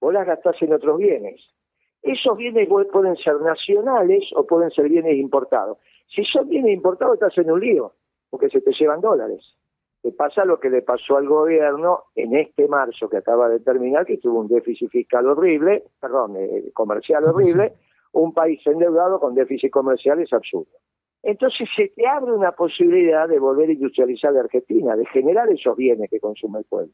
vos 0.00 0.14
las 0.14 0.26
gastás 0.26 0.60
en 0.62 0.72
otros 0.72 0.98
bienes. 0.98 1.55
Esos 2.02 2.36
bienes 2.36 2.68
pueden 2.68 3.16
ser 3.16 3.40
nacionales 3.40 4.24
o 4.34 4.46
pueden 4.46 4.70
ser 4.70 4.88
bienes 4.88 5.16
importados. 5.16 5.78
Si 6.08 6.24
son 6.24 6.48
bienes 6.48 6.72
importados 6.72 7.14
estás 7.14 7.36
en 7.38 7.50
un 7.50 7.60
lío, 7.60 7.92
porque 8.30 8.48
se 8.48 8.60
te 8.60 8.72
llevan 8.72 9.00
dólares. 9.00 9.56
Te 10.02 10.12
pasa 10.12 10.44
lo 10.44 10.60
que 10.60 10.70
le 10.70 10.82
pasó 10.82 11.16
al 11.16 11.26
gobierno 11.26 12.04
en 12.14 12.36
este 12.36 12.68
marzo 12.68 13.08
que 13.08 13.16
acaba 13.16 13.48
de 13.48 13.60
terminar, 13.60 14.06
que 14.06 14.18
tuvo 14.18 14.40
un 14.40 14.48
déficit 14.48 14.88
fiscal 14.90 15.26
horrible, 15.26 15.84
perdón, 16.00 16.36
eh, 16.36 16.70
comercial 16.72 17.24
horrible, 17.24 17.72
un 18.12 18.32
país 18.32 18.64
endeudado 18.66 19.18
con 19.18 19.34
déficit 19.34 19.70
comercial 19.70 20.20
es 20.20 20.32
absurdo. 20.32 20.78
Entonces 21.22 21.68
se 21.74 21.88
te 21.88 22.06
abre 22.06 22.32
una 22.32 22.52
posibilidad 22.52 23.28
de 23.28 23.40
volver 23.40 23.68
a 23.68 23.72
industrializar 23.72 24.32
la 24.32 24.40
Argentina, 24.40 24.94
de 24.94 25.06
generar 25.06 25.50
esos 25.50 25.76
bienes 25.76 26.08
que 26.08 26.20
consume 26.20 26.60
el 26.60 26.64
pueblo. 26.66 26.92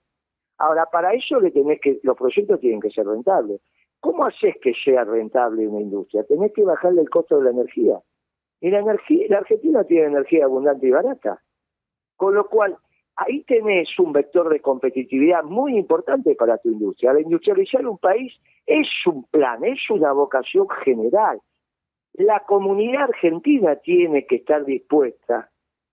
Ahora, 0.58 0.86
para 0.90 1.12
eso 1.12 1.38
le 1.40 1.50
tenés 1.50 1.80
que, 1.80 2.00
los 2.02 2.16
proyectos 2.16 2.60
tienen 2.60 2.80
que 2.80 2.90
ser 2.90 3.06
rentables. 3.06 3.60
¿Cómo 4.02 4.24
haces 4.24 4.56
que 4.60 4.72
sea 4.84 5.04
rentable 5.04 5.68
una 5.68 5.80
industria? 5.80 6.24
Tenés 6.24 6.52
que 6.52 6.64
bajarle 6.64 7.02
el 7.02 7.08
costo 7.08 7.38
de 7.38 7.44
la 7.44 7.50
energía. 7.50 8.00
Y 8.60 8.68
la 8.68 8.80
energía, 8.80 9.26
la 9.28 9.38
Argentina 9.38 9.84
tiene 9.84 10.06
energía 10.06 10.44
abundante 10.44 10.88
y 10.88 10.90
barata. 10.90 11.40
Con 12.16 12.34
lo 12.34 12.48
cual, 12.48 12.76
ahí 13.14 13.44
tenés 13.44 13.96
un 14.00 14.12
vector 14.12 14.48
de 14.48 14.58
competitividad 14.58 15.44
muy 15.44 15.78
importante 15.78 16.34
para 16.34 16.58
tu 16.58 16.70
industria. 16.70 17.12
La 17.12 17.20
industrializar 17.20 17.86
un 17.86 17.98
país 17.98 18.32
es 18.66 18.88
un 19.06 19.22
plan, 19.22 19.62
es 19.62 19.78
una 19.88 20.10
vocación 20.10 20.68
general. 20.84 21.38
La 22.14 22.40
comunidad 22.40 23.04
argentina 23.04 23.76
tiene 23.76 24.26
que 24.26 24.36
estar 24.36 24.64
dispuesta 24.64 25.48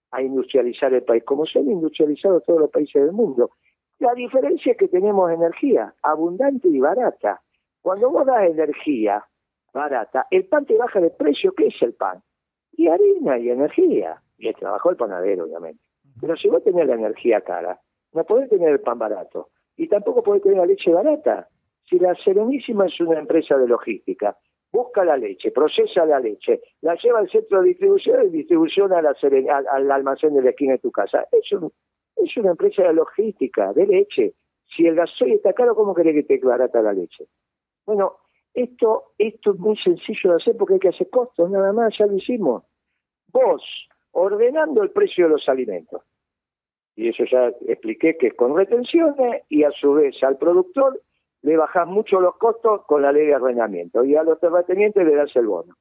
a 0.10 0.24
industrializar 0.24 0.92
el 0.96 1.04
país, 1.04 1.24
como 1.26 1.46
se 1.46 1.60
han 1.60 1.70
industrializado 1.70 2.42
todos 2.42 2.60
los 2.60 2.72
países 2.72 3.04
del 3.04 3.12
mundo. 3.12 3.52
La 4.00 4.16
diferencia 4.16 4.72
es 4.72 4.78
que 4.80 4.88
tenemos 4.88 5.32
energía 5.32 5.94
abundante 6.02 6.70
y 6.70 6.80
barata. 6.80 7.40
Cuando 7.82 8.10
vos 8.10 8.26
das 8.26 8.44
energía 8.44 9.24
barata, 9.74 10.28
el 10.32 10.46
pan 10.46 10.66
te 10.66 10.78
baja 10.78 11.00
de 11.00 11.10
precio. 11.12 11.54
¿Qué 11.54 11.68
es 11.68 11.82
el 11.82 11.94
pan? 11.94 12.22
Y 12.74 12.88
harina 12.88 13.38
y 13.38 13.50
energía. 13.50 14.22
Y 14.38 14.48
el 14.48 14.56
trabajo 14.56 14.90
del 14.90 14.98
panadero, 14.98 15.46
obviamente. 15.46 15.82
Pero 16.20 16.36
si 16.36 16.50
vos 16.50 16.64
tenés 16.64 16.88
la 16.88 16.96
energía 16.96 17.42
cara, 17.42 17.80
no 18.14 18.24
podés 18.24 18.50
tener 18.50 18.70
el 18.70 18.82
pan 18.82 19.00
barato. 19.00 19.50
Y 19.78 19.88
tampoco 19.88 20.24
podés 20.24 20.44
tener 20.44 20.58
la 20.58 20.66
leche 20.66 20.92
barata. 20.92 21.48
Si 21.90 21.98
la 22.00 22.14
Serenísima 22.16 22.86
es 22.86 23.00
una 23.00 23.20
empresa 23.20 23.58
de 23.58 23.68
logística, 23.68 24.38
busca 24.72 25.04
la 25.04 25.18
leche, 25.18 25.52
procesa 25.52 26.06
la 26.06 26.20
leche, 26.20 26.62
la 26.82 26.96
lleva 26.96 27.20
al 27.20 27.30
centro 27.30 27.62
de 27.62 27.70
distribución 27.70 28.28
y 28.28 28.30
distribución 28.30 28.94
a 28.94 29.02
la 29.02 29.16
al, 29.72 29.92
almacén 29.92 30.36
de 30.36 30.44
la 30.44 30.52
esquina 30.52 30.74
de 30.74 30.80
tu 30.80 30.92
casa. 30.92 31.26
Es, 31.32 31.50
es 32.16 32.38
una 32.38 32.52
empresa 32.52 32.84
de 32.84 32.94
logística, 32.94 33.74
de 33.74 33.88
leche. 33.88 34.34
Si 34.76 34.86
el 34.86 34.96
gasoil 34.96 35.34
está 35.34 35.54
caro, 35.54 35.76
¿cómo 35.76 35.96
querés 35.96 36.14
que 36.14 36.24
te 36.24 36.46
barata 36.46 36.82
la 36.82 36.94
leche? 36.94 37.26
Bueno, 37.86 38.18
esto, 38.54 39.14
esto 39.18 39.52
es 39.54 39.60
muy 39.60 39.78
sencillo 39.78 40.32
de 40.32 40.36
hacer 40.36 40.58
porque 40.58 40.76
hay 40.76 40.80
que 40.80 40.90
hacer 40.90 41.10
costos, 41.10 41.50
nada 41.50 41.72
más, 41.74 41.94
ya 41.98 42.06
lo 42.06 42.16
hicimos. 42.16 42.64
Vos, 43.32 43.64
ordenando 44.12 44.84
el 44.84 44.92
precio 44.92 45.26
de 45.26 45.32
los 45.32 45.48
alimentos, 45.48 46.02
y 46.96 47.10
eso 47.10 47.24
ya 47.32 47.48
expliqué 47.68 48.18
que 48.18 48.28
es 48.28 48.34
con 48.34 48.56
retenciones, 48.58 49.44
y 49.50 49.64
a 49.64 49.72
su 49.72 49.94
vez 49.94 50.22
al 50.24 50.38
productor 50.38 51.02
le 51.42 51.56
bajás 51.56 51.88
mucho 51.88 52.20
los 52.20 52.36
costos 52.38 52.86
con 52.86 53.02
la 53.02 53.12
ley 53.12 53.28
de 53.28 53.36
arrendamiento, 53.36 54.04
y 54.04 54.16
a 54.16 54.24
los 54.24 54.40
terratenientes 54.40 55.06
le 55.06 55.16
das 55.16 55.34
el 55.36 55.48
bono. 55.48 55.76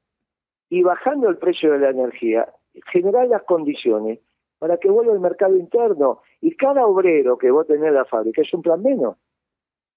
Y 0.69 0.83
bajando 0.83 1.27
el 1.27 1.37
precio 1.37 1.73
de 1.73 1.79
la 1.79 1.89
energía, 1.89 2.47
generar 2.91 3.27
las 3.27 3.43
condiciones 3.43 4.19
para 4.59 4.77
que 4.77 4.89
vuelva 4.89 5.13
el 5.13 5.19
mercado 5.19 5.57
interno, 5.57 6.21
y 6.39 6.55
cada 6.55 6.85
obrero 6.85 7.37
que 7.37 7.51
vos 7.51 7.65
tenés 7.67 7.87
en 7.87 7.95
la 7.95 8.05
fábrica 8.05 8.41
es 8.41 8.53
un 8.53 8.61
plan 8.61 8.81
menos. 8.81 9.17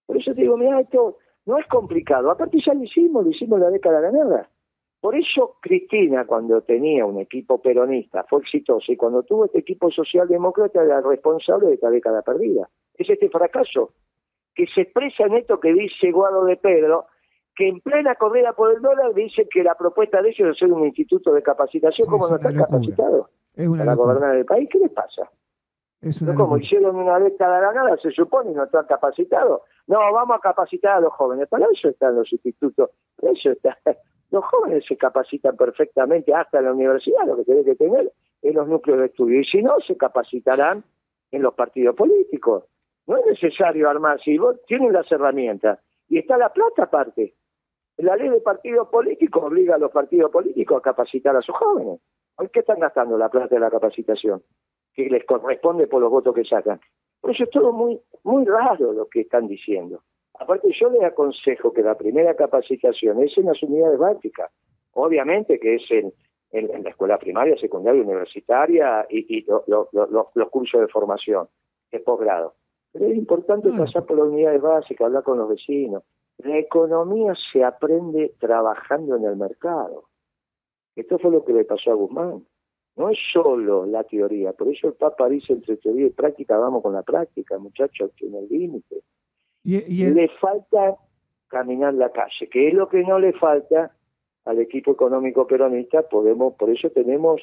Por 0.07 0.17
eso 0.17 0.35
te 0.35 0.41
digo, 0.41 0.57
mira, 0.57 0.81
esto 0.81 1.19
no 1.47 1.59
es 1.59 1.67
complicado. 1.67 2.31
Aparte 2.31 2.59
ya 2.65 2.75
lo 2.75 2.85
hicimos, 2.85 3.25
lo 3.25 3.31
hicimos 3.31 3.59
en 3.59 3.65
la 3.65 3.71
década 3.71 4.01
ganada. 4.01 4.49
Por 5.01 5.17
eso 5.17 5.57
Cristina, 5.61 6.25
cuando 6.27 6.61
tenía 6.63 7.05
un 7.05 7.19
equipo 7.19 7.61
peronista, 7.61 8.25
fue 8.29 8.41
exitosa 8.41 8.93
y 8.93 8.97
cuando 8.97 9.25
tuvo 9.25 9.47
este 9.47 9.59
equipo 9.59 9.91
socialdemócrata 9.91 10.83
era 10.83 11.01
responsable 11.01 11.67
de 11.69 11.75
esta 11.75 11.91
década 11.91 12.23
perdida. 12.23 12.69
Es 12.95 13.11
este 13.11 13.29
fracaso 13.29 13.95
que 14.55 14.67
se 14.73 14.83
expresa 14.83 15.25
en 15.25 15.35
esto 15.35 15.59
que 15.59 15.73
dice 15.73 16.13
Guado 16.13 16.45
de 16.45 16.57
Pedro, 16.57 17.07
que 17.57 17.69
en 17.69 17.81
plena 17.81 18.15
corrida 18.15 18.53
por 18.53 18.73
el 18.73 18.81
dólar 18.81 19.13
dice 19.13 19.49
que 19.51 19.65
la 19.65 19.75
propuesta 19.75 20.23
de 20.23 20.29
ellos 20.29 20.51
es 20.51 20.57
hacer 20.57 20.73
un 20.73 20.87
instituto 20.87 21.33
de 21.33 21.43
capacitación, 21.43 22.07
como 22.09 22.29
no 22.29 22.37
están 22.37 22.55
capacitados 22.55 23.27
para 23.57 23.95
gobernar 23.95 24.37
el 24.37 24.45
país. 24.45 24.69
¿Qué 24.71 24.79
les 24.79 24.91
pasa? 24.91 25.29
No 26.03 26.35
como 26.35 26.59
hicieron 26.59 26.97
una 26.97 27.19
década 27.21 27.61
ganada, 27.61 27.97
se 27.99 28.11
supone, 28.11 28.53
no 28.53 28.65
están 28.65 28.87
capacitados. 28.87 29.63
No, 29.87 29.99
vamos 30.13 30.37
a 30.37 30.41
capacitar 30.41 30.97
a 30.97 31.01
los 31.01 31.13
jóvenes. 31.13 31.49
Para 31.49 31.67
eso 31.73 31.89
están 31.89 32.17
los 32.17 32.31
institutos. 32.33 32.91
Para 33.17 33.33
eso 33.33 33.51
está. 33.51 33.79
Los 34.31 34.47
jóvenes 34.47 34.83
se 34.89 34.97
capacitan 34.97 35.59
perfectamente 35.59 36.33
hasta 36.33 36.61
en 36.61 36.65
la 36.65 36.73
universidad, 36.73 37.27
lo 37.27 37.37
que 37.37 37.45
tienen 37.45 37.67
que 37.67 37.75
tener 37.75 38.11
en 38.41 38.55
los 38.55 38.67
núcleos 38.67 39.01
de 39.01 39.07
estudio. 39.07 39.41
Y 39.41 39.45
si 39.45 39.63
no, 39.63 39.75
se 39.87 39.95
capacitarán 39.95 40.85
en 41.31 41.43
los 41.43 41.53
partidos 41.53 41.95
políticos. 41.95 42.65
No 43.07 43.19
es 43.19 43.27
necesario 43.27 43.91
armar, 43.91 44.23
si 44.23 44.39
vos 44.39 44.57
tienen 44.67 44.91
las 44.91 45.13
herramientas 45.13 45.81
y 46.09 46.17
está 46.17 46.39
la 46.39 46.51
plata 46.51 46.85
aparte. 46.85 47.35
La 47.99 48.17
ley 48.17 48.31
de 48.31 48.41
partidos 48.41 48.89
políticos 48.89 49.45
obliga 49.45 49.75
a 49.75 49.79
los 49.79 49.91
partidos 49.91 50.31
políticos 50.31 50.79
a 50.79 50.83
capacitar 50.83 51.37
a 51.37 51.43
sus 51.43 51.55
jóvenes. 51.55 52.01
¿Por 52.35 52.51
qué 52.51 52.61
están 52.61 52.79
gastando 52.79 53.19
la 53.19 53.29
plata 53.29 53.55
de 53.55 53.61
la 53.61 53.71
capacitación? 53.71 54.43
Que 54.95 55.09
les 55.09 55.25
corresponde 55.25 55.87
por 55.87 56.01
los 56.01 56.11
votos 56.11 56.35
que 56.35 56.45
sacan. 56.45 56.81
Por 57.21 57.31
eso 57.31 57.45
es 57.45 57.51
todo 57.51 57.73
muy, 57.73 58.01
muy 58.25 58.45
raro 58.45 58.93
lo 58.93 59.09
que 59.09 59.21
están 59.21 59.47
diciendo. 59.47 60.03
Aparte 60.39 60.69
yo 60.79 60.91
les 60.91 61.03
aconsejo 61.03 61.73
que 61.73 61.83
la 61.83 61.97
primera 61.97 62.35
capacitación 62.35 63.23
es 63.23 63.37
en 63.39 63.47
las 63.47 63.63
unidades 63.63 63.99
básicas. 63.99 64.51
Obviamente 64.93 65.59
que 65.59 65.77
es 65.77 65.91
en, 65.91 66.13
en, 66.53 66.83
la 66.83 66.91
escuela 66.91 67.19
primaria, 67.19 67.57
secundaria, 67.57 68.03
universitaria 68.03 69.07
y, 69.09 69.45
los 69.47 70.51
cursos 70.51 70.81
de 70.81 70.89
formación, 70.89 71.49
de 71.91 72.01
posgrado. 72.01 72.55
Pero 72.93 73.07
es 73.07 73.17
importante 73.17 73.71
pasar 73.71 74.05
por 74.05 74.19
las 74.19 74.27
unidades 74.27 74.61
básicas, 74.61 75.07
hablar 75.07 75.23
con 75.23 75.39
los 75.39 75.49
vecinos. 75.49 76.03
La 76.39 76.59
economía 76.59 77.35
se 77.53 77.65
aprende 77.65 78.35
trabajando 78.39 79.17
en 79.17 79.25
el 79.25 79.37
mercado. 79.37 80.05
Esto 80.95 81.19
fue 81.19 81.31
lo 81.31 81.45
que 81.45 81.55
le 81.55 81.65
pasó 81.65 81.93
a 81.93 81.95
Guzmán. 81.95 82.45
No 82.97 83.09
es 83.09 83.19
solo 83.33 83.87
la 83.87 84.05
teoría, 84.05 84.53
por 84.53 84.69
eso 84.69 84.89
el 84.89 84.95
Papa 84.95 85.29
dice 85.29 85.55
entre 85.55 85.79
teoría 85.79 86.07
y 86.07 86.11
práctica, 86.11 86.59
vamos 86.59 86.83
con 86.83 86.93
la 86.93 87.03
práctica, 87.03 87.59
muchachos, 87.59 88.11
tiene 88.17 88.41
el 88.41 88.49
límite. 88.49 89.03
Y, 89.65 90.05
Le 90.05 90.29
falta 90.41 90.97
caminar 91.49 91.95
la 91.95 92.11
calle, 92.11 92.49
que 92.51 92.69
es 92.69 92.75
lo 92.75 92.89
que 92.89 93.03
no 93.03 93.19
le 93.19 93.33
falta 93.33 93.95
al 94.45 94.59
equipo 94.59 94.91
económico 94.91 95.47
peronista, 95.47 96.03
podemos, 96.03 96.55
por 96.55 96.69
eso 96.69 96.91
tenemos 96.91 97.41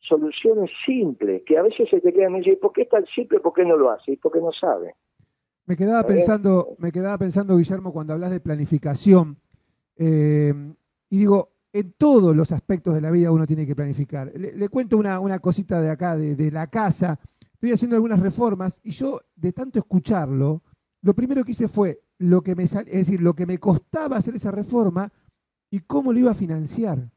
soluciones 0.00 0.70
simples, 0.86 1.42
que 1.44 1.58
a 1.58 1.62
veces 1.62 1.88
se 1.90 2.00
te 2.00 2.12
quedan 2.12 2.36
y 2.36 2.38
dicen, 2.38 2.58
¿por 2.60 2.72
qué 2.72 2.82
es 2.82 2.88
tan 2.88 3.04
simple? 3.06 3.40
¿Por 3.40 3.52
qué 3.52 3.64
no 3.64 3.76
lo 3.76 3.90
hace? 3.90 4.16
¿Por 4.16 4.32
qué 4.32 4.40
no 4.40 4.52
sabe? 4.52 4.94
Me 5.66 5.76
quedaba 5.76 6.04
pensando, 6.04 6.76
me 6.78 6.90
quedaba 6.90 7.18
pensando, 7.18 7.56
Guillermo, 7.56 7.92
cuando 7.92 8.12
hablas 8.12 8.30
de 8.30 8.40
planificación, 8.40 9.36
eh, 9.96 10.52
y 11.08 11.18
digo, 11.18 11.51
en 11.72 11.92
todos 11.92 12.36
los 12.36 12.52
aspectos 12.52 12.94
de 12.94 13.00
la 13.00 13.10
vida 13.10 13.32
uno 13.32 13.46
tiene 13.46 13.66
que 13.66 13.74
planificar. 13.74 14.32
Le, 14.34 14.68
cuento 14.68 14.98
una, 14.98 15.38
cosita 15.38 15.80
de 15.80 15.90
acá, 15.90 16.16
de, 16.16 16.50
la 16.50 16.66
casa. 16.66 17.18
Estoy 17.54 17.72
haciendo 17.72 17.96
algunas 17.96 18.20
reformas 18.20 18.80
y 18.84 18.90
yo, 18.90 19.20
de 19.34 19.52
tanto 19.52 19.78
escucharlo, 19.78 20.62
lo 21.00 21.14
primero 21.14 21.44
que 21.44 21.52
hice 21.52 21.68
fue 21.68 22.02
lo 22.18 22.42
que 22.42 22.54
me 22.54 22.64
es 22.64 22.72
decir, 22.86 23.20
lo 23.20 23.34
que 23.34 23.46
me 23.46 23.58
costaba 23.58 24.16
hacer 24.16 24.36
esa 24.36 24.50
reforma 24.50 25.12
y 25.70 25.80
cómo 25.80 26.12
lo 26.12 26.18
iba 26.18 26.30
a 26.30 26.34
financiar. 26.34 27.10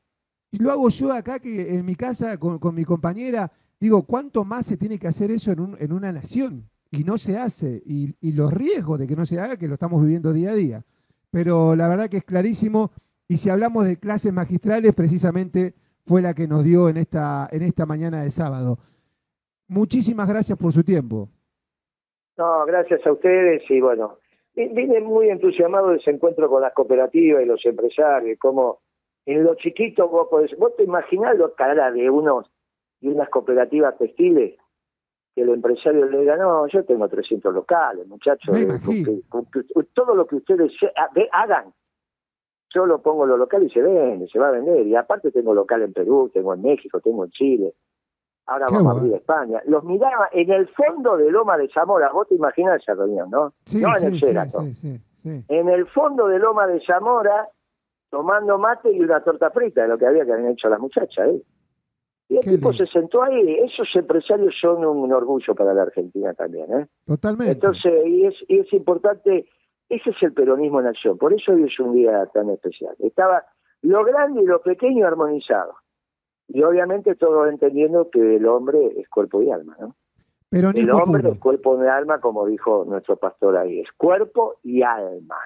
Y 0.52 0.58
lo 0.60 0.72
hago 0.72 0.90
yo 0.90 1.12
acá, 1.12 1.40
que 1.40 1.76
en 1.76 1.86
mi 1.86 1.96
casa, 1.96 2.38
con, 2.38 2.60
mi 2.74 2.86
compañera, 2.86 3.52
digo, 3.80 4.04
¿cuánto 4.04 4.46
más 4.46 4.66
se 4.66 4.78
tiene 4.78 4.98
que 4.98 5.08
hacer 5.08 5.30
eso 5.32 5.52
en, 5.52 5.76
en 5.80 5.92
una 5.92 6.12
nación? 6.12 6.70
Y 6.92 7.04
no 7.04 7.18
se 7.18 7.38
hace. 7.38 7.84
Y, 7.86 8.16
y 8.22 8.32
los 8.32 8.54
riesgos 8.54 9.00
de 9.00 9.08
que 9.08 9.16
no 9.16 9.26
se 9.26 9.40
haga, 9.40 9.58
que 9.58 9.68
lo 9.68 9.74
estamos 9.74 10.02
viviendo 10.02 10.32
día 10.32 10.52
a 10.52 10.56
día. 10.56 10.86
Pero 11.30 11.76
la 11.76 11.90
verdad 11.90 12.10
que 12.10 12.18
es 12.18 12.24
clarísimo 12.24 12.92
y 13.28 13.38
si 13.38 13.50
hablamos 13.50 13.86
de 13.86 13.98
clases 13.98 14.32
magistrales, 14.32 14.94
precisamente 14.96 15.74
fue 16.06 16.22
la 16.22 16.34
que 16.34 16.48
nos 16.48 16.64
dio 16.64 16.90
en 16.90 16.98
esta, 16.98 17.48
en 17.52 17.64
esta 17.64 17.86
mañana 17.86 18.22
de 18.22 18.30
sábado. 18.30 18.78
Muchísimas 19.68 20.30
gracias 20.30 20.58
por 20.58 20.72
su 20.72 20.84
tiempo. 20.84 21.30
No, 22.38 22.66
gracias 22.66 23.06
a 23.06 23.12
ustedes 23.12 23.64
y 23.70 23.82
bueno, 23.82 24.20
vine 24.56 25.00
muy 25.02 25.30
entusiasmado 25.30 25.90
de 25.90 25.98
ese 25.98 26.12
encuentro 26.12 26.50
con 26.50 26.62
las 26.62 26.74
cooperativas 26.74 27.44
y 27.44 27.46
los 27.46 27.66
empresarios, 27.66 28.38
como 28.40 28.82
en 29.26 29.44
lo 29.44 29.56
chiquito 29.56 30.08
vos 30.08 30.28
podés, 30.30 30.56
vos 30.58 30.76
te 30.76 30.84
imaginás 30.84 31.38
lo 31.38 31.54
cara 31.56 31.92
de 31.92 32.10
unos 32.10 32.52
y 33.02 33.08
unas 33.08 33.30
cooperativas 33.30 33.98
textiles 33.98 34.56
que 35.34 35.42
el 35.42 35.50
empresario 35.50 36.06
le 36.06 36.20
diga, 36.20 36.38
no, 36.38 36.68
yo 36.68 36.86
tengo 36.86 37.10
300 37.10 37.54
locales, 37.54 38.08
muchachos, 38.08 38.56
eh, 38.56 38.68
todo 39.94 40.16
lo 40.16 40.26
que 40.28 40.38
ustedes 40.38 40.72
hagan, 41.32 41.74
yo 42.74 42.86
lo 42.86 43.02
pongo 43.02 43.24
en 43.24 43.30
los 43.32 43.40
locales 43.40 43.70
y 43.70 43.74
se 43.74 43.82
vende, 43.82 44.28
se 44.28 44.40
va 44.40 44.50
a 44.50 44.52
vender. 44.52 44.86
Y 44.86 44.96
aparte 44.96 45.32
tengo 45.32 45.54
local 45.54 45.82
en 45.84 45.94
Perú, 45.94 46.30
tengo 46.34 46.54
en 46.54 46.62
México, 46.62 47.00
tengo 47.00 47.26
en 47.26 47.32
Chile. 47.32 47.74
Ahora 48.48 48.68
Qué 48.68 48.76
vamos 48.76 48.90
a 48.90 48.94
bueno. 48.94 49.00
abrir 49.08 49.16
España. 49.16 49.62
Los 49.66 49.84
miraba 49.86 50.30
en 50.32 50.52
el 50.52 50.68
fondo 50.70 51.18
de 51.18 51.32
Loma 51.32 51.58
de 51.58 51.68
Zamora, 51.70 52.12
vos 52.12 52.28
te 52.28 52.36
imaginas 52.36 52.82
esa 52.82 52.94
reunión, 52.94 53.30
¿no? 53.32 53.54
Sí, 53.66 53.80
no 53.82 53.90
en 53.96 54.00
sí, 54.02 54.06
el 54.06 54.14
Sheraton. 54.14 54.74
sí. 54.74 55.00
En 55.48 55.70
el 55.70 55.88
fondo 55.88 56.28
de 56.28 56.38
Loma 56.38 56.68
de 56.68 56.80
Zamora, 56.86 57.50
tomando 58.12 58.60
mate 58.60 58.92
y 58.94 59.00
una 59.02 59.24
torta 59.24 59.50
frita, 59.50 59.82
de 59.82 59.88
lo 59.88 59.98
que 59.98 60.06
había 60.06 60.24
que 60.26 60.34
habían 60.34 60.52
hecho 60.52 60.70
las 60.70 60.80
muchachas. 60.80 61.28
¿eh? 61.30 61.42
Y 62.30 62.36
el 62.38 62.42
Qué 62.44 62.52
tipo 62.52 62.70
lindo. 62.72 62.86
se 62.86 62.92
sentó 62.92 63.24
ahí. 63.24 63.56
Esos 63.64 63.88
empresarios 63.96 64.54
son 64.62 64.86
un 64.86 65.12
orgullo 65.12 65.56
para 65.56 65.74
la 65.74 65.82
Argentina 65.84 66.34
también. 66.36 66.72
¿eh? 66.72 66.88
Totalmente. 67.08 67.54
Entonces, 67.54 68.06
y 68.06 68.26
es, 68.28 68.36
y 68.48 68.60
es 68.60 68.72
importante, 68.74 69.48
ese 69.90 70.10
es 70.10 70.24
el 70.24 70.34
peronismo 70.34 70.80
en 70.80 70.88
acción. 70.88 71.18
Por 71.18 71.34
eso 71.34 71.54
hoy 71.54 71.64
es 71.64 71.80
un 71.80 71.94
día 71.94 72.26
tan 72.28 72.50
especial. 72.50 72.96
Estaba 73.00 73.46
lo 73.82 74.04
grande 74.04 74.42
y 74.42 74.46
lo 74.46 74.62
pequeño 74.62 75.06
armonizado. 75.06 75.76
Y 76.48 76.64
obviamente 76.64 77.16
todos 77.16 77.50
entendiendo 77.50 78.10
que 78.10 78.36
el 78.38 78.46
hombre 78.48 78.94
es 78.98 79.08
cuerpo 79.10 79.42
y 79.42 79.52
alma, 79.52 79.76
¿no? 79.80 79.96
El 80.52 80.92
hombre 80.92 81.22
puro. 81.22 81.34
es 81.34 81.40
cuerpo 81.40 81.84
y 81.84 81.88
alma, 81.88 82.22
como 82.22 82.46
dijo 82.46 82.86
nuestro 82.88 83.18
pastor 83.18 83.58
ahí, 83.58 83.82
es 83.82 83.92
cuerpo 83.98 84.56
y 84.64 84.84
alma, 84.84 85.40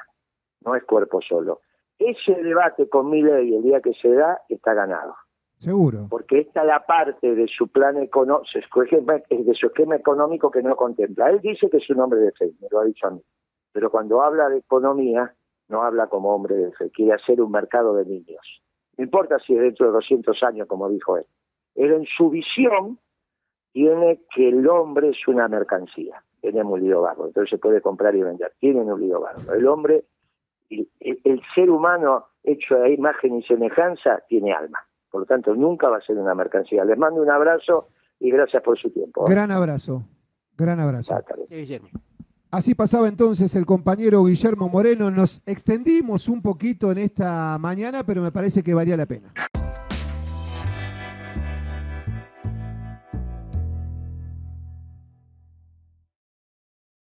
no 0.64 0.76
es 0.76 0.84
cuerpo 0.84 1.20
solo. 1.22 1.62
Ese 1.98 2.36
debate 2.44 2.88
con 2.90 3.10
Milei 3.10 3.56
el 3.56 3.64
día 3.64 3.82
que 3.82 3.94
se 3.94 4.10
da 4.14 4.42
está 4.50 4.74
ganado, 4.74 5.16
Seguro. 5.58 6.08
porque 6.10 6.42
esta 6.42 6.62
es 6.62 6.68
la 6.68 6.86
parte 6.86 7.34
de 7.34 7.48
su 7.48 7.70
plan 7.70 7.98
económico, 7.98 8.46
de 9.30 9.54
su 9.56 9.68
esquema 9.68 9.96
económico 9.96 10.52
que 10.52 10.62
no 10.62 10.76
contempla. 10.76 11.30
Él 11.32 11.40
dice 11.42 11.70
que 11.70 11.78
es 11.78 11.90
un 11.90 12.02
hombre 12.02 12.20
de 12.20 12.32
fe, 12.34 12.52
me 12.62 12.68
lo 12.70 12.80
ha 12.80 12.86
dicho 12.86 13.08
a 13.08 13.12
mí, 13.12 13.22
pero 13.72 13.89
cuando 13.91 14.22
habla 14.22 14.49
de 14.49 14.57
economía 14.57 15.34
no 15.67 15.84
habla 15.84 16.07
como 16.07 16.34
hombre 16.34 16.55
de 16.55 16.72
fe, 16.74 16.89
quiere 16.91 17.13
hacer 17.13 17.41
un 17.41 17.51
mercado 17.51 17.93
de 17.95 18.05
niños. 18.05 18.61
No 18.97 19.03
importa 19.03 19.38
si 19.39 19.55
es 19.55 19.61
dentro 19.61 19.86
de 19.88 19.91
200 19.93 20.41
años, 20.43 20.67
como 20.67 20.89
dijo 20.89 21.17
él. 21.17 21.26
Él 21.76 21.93
en 21.93 22.05
su 22.05 22.30
visión 22.30 22.99
tiene 23.72 24.22
que 24.36 24.49
el 24.49 24.67
hombre 24.67 25.09
es 25.09 25.28
una 25.28 25.47
mercancía. 25.47 26.24
Tenemos 26.41 26.74
un 26.74 26.82
lío 26.82 27.01
barro, 27.01 27.28
entonces 27.28 27.49
se 27.51 27.57
puede 27.57 27.82
comprar 27.82 28.15
y 28.15 28.24
vender. 28.24 28.53
Tienen 28.59 28.91
un 28.91 28.99
lío 28.99 29.20
barro. 29.22 29.53
El 29.53 29.67
hombre, 29.67 30.05
el, 30.70 30.89
el- 30.99 31.22
el 31.24 31.41
ser 31.53 31.70
humano 31.70 32.26
hecho 32.43 32.76
a 32.82 32.89
imagen 32.89 33.36
y 33.36 33.43
semejanza, 33.43 34.24
tiene 34.28 34.53
alma. 34.53 34.80
Por 35.11 35.22
lo 35.22 35.26
tanto, 35.28 35.53
nunca 35.55 35.89
va 35.89 35.97
a 35.97 36.01
ser 36.01 36.17
una 36.17 36.34
mercancía. 36.36 36.84
Les 36.86 36.97
mando 36.97 37.22
un 37.22 37.30
abrazo 37.30 37.88
y 38.20 38.32
gracias 38.32 38.63
por 38.63 38.78
su 38.80 38.89
tiempo. 38.91 39.26
Gran 39.26 39.51
abrazo. 39.51 40.03
Gran 40.57 40.80
abrazo. 40.80 41.13
Hasta 41.15 41.36
luego. 41.36 41.49
Así 42.52 42.74
pasaba 42.74 43.08
entonces 43.08 43.54
el 43.54 43.68
compañero 43.68 44.24
Guillermo 44.24 44.70
Moreno. 44.70 45.12
Nos 45.12 45.43
extendimos 45.45 46.28
un 46.28 46.41
poquito 46.41 46.91
en 46.91 46.97
esta 46.97 47.58
mañana, 47.60 48.04
pero 48.04 48.24
me 48.24 48.32
parece 48.32 48.64
que 48.64 48.74
valía 48.74 48.97
la 48.97 49.06
pena. 49.06 49.32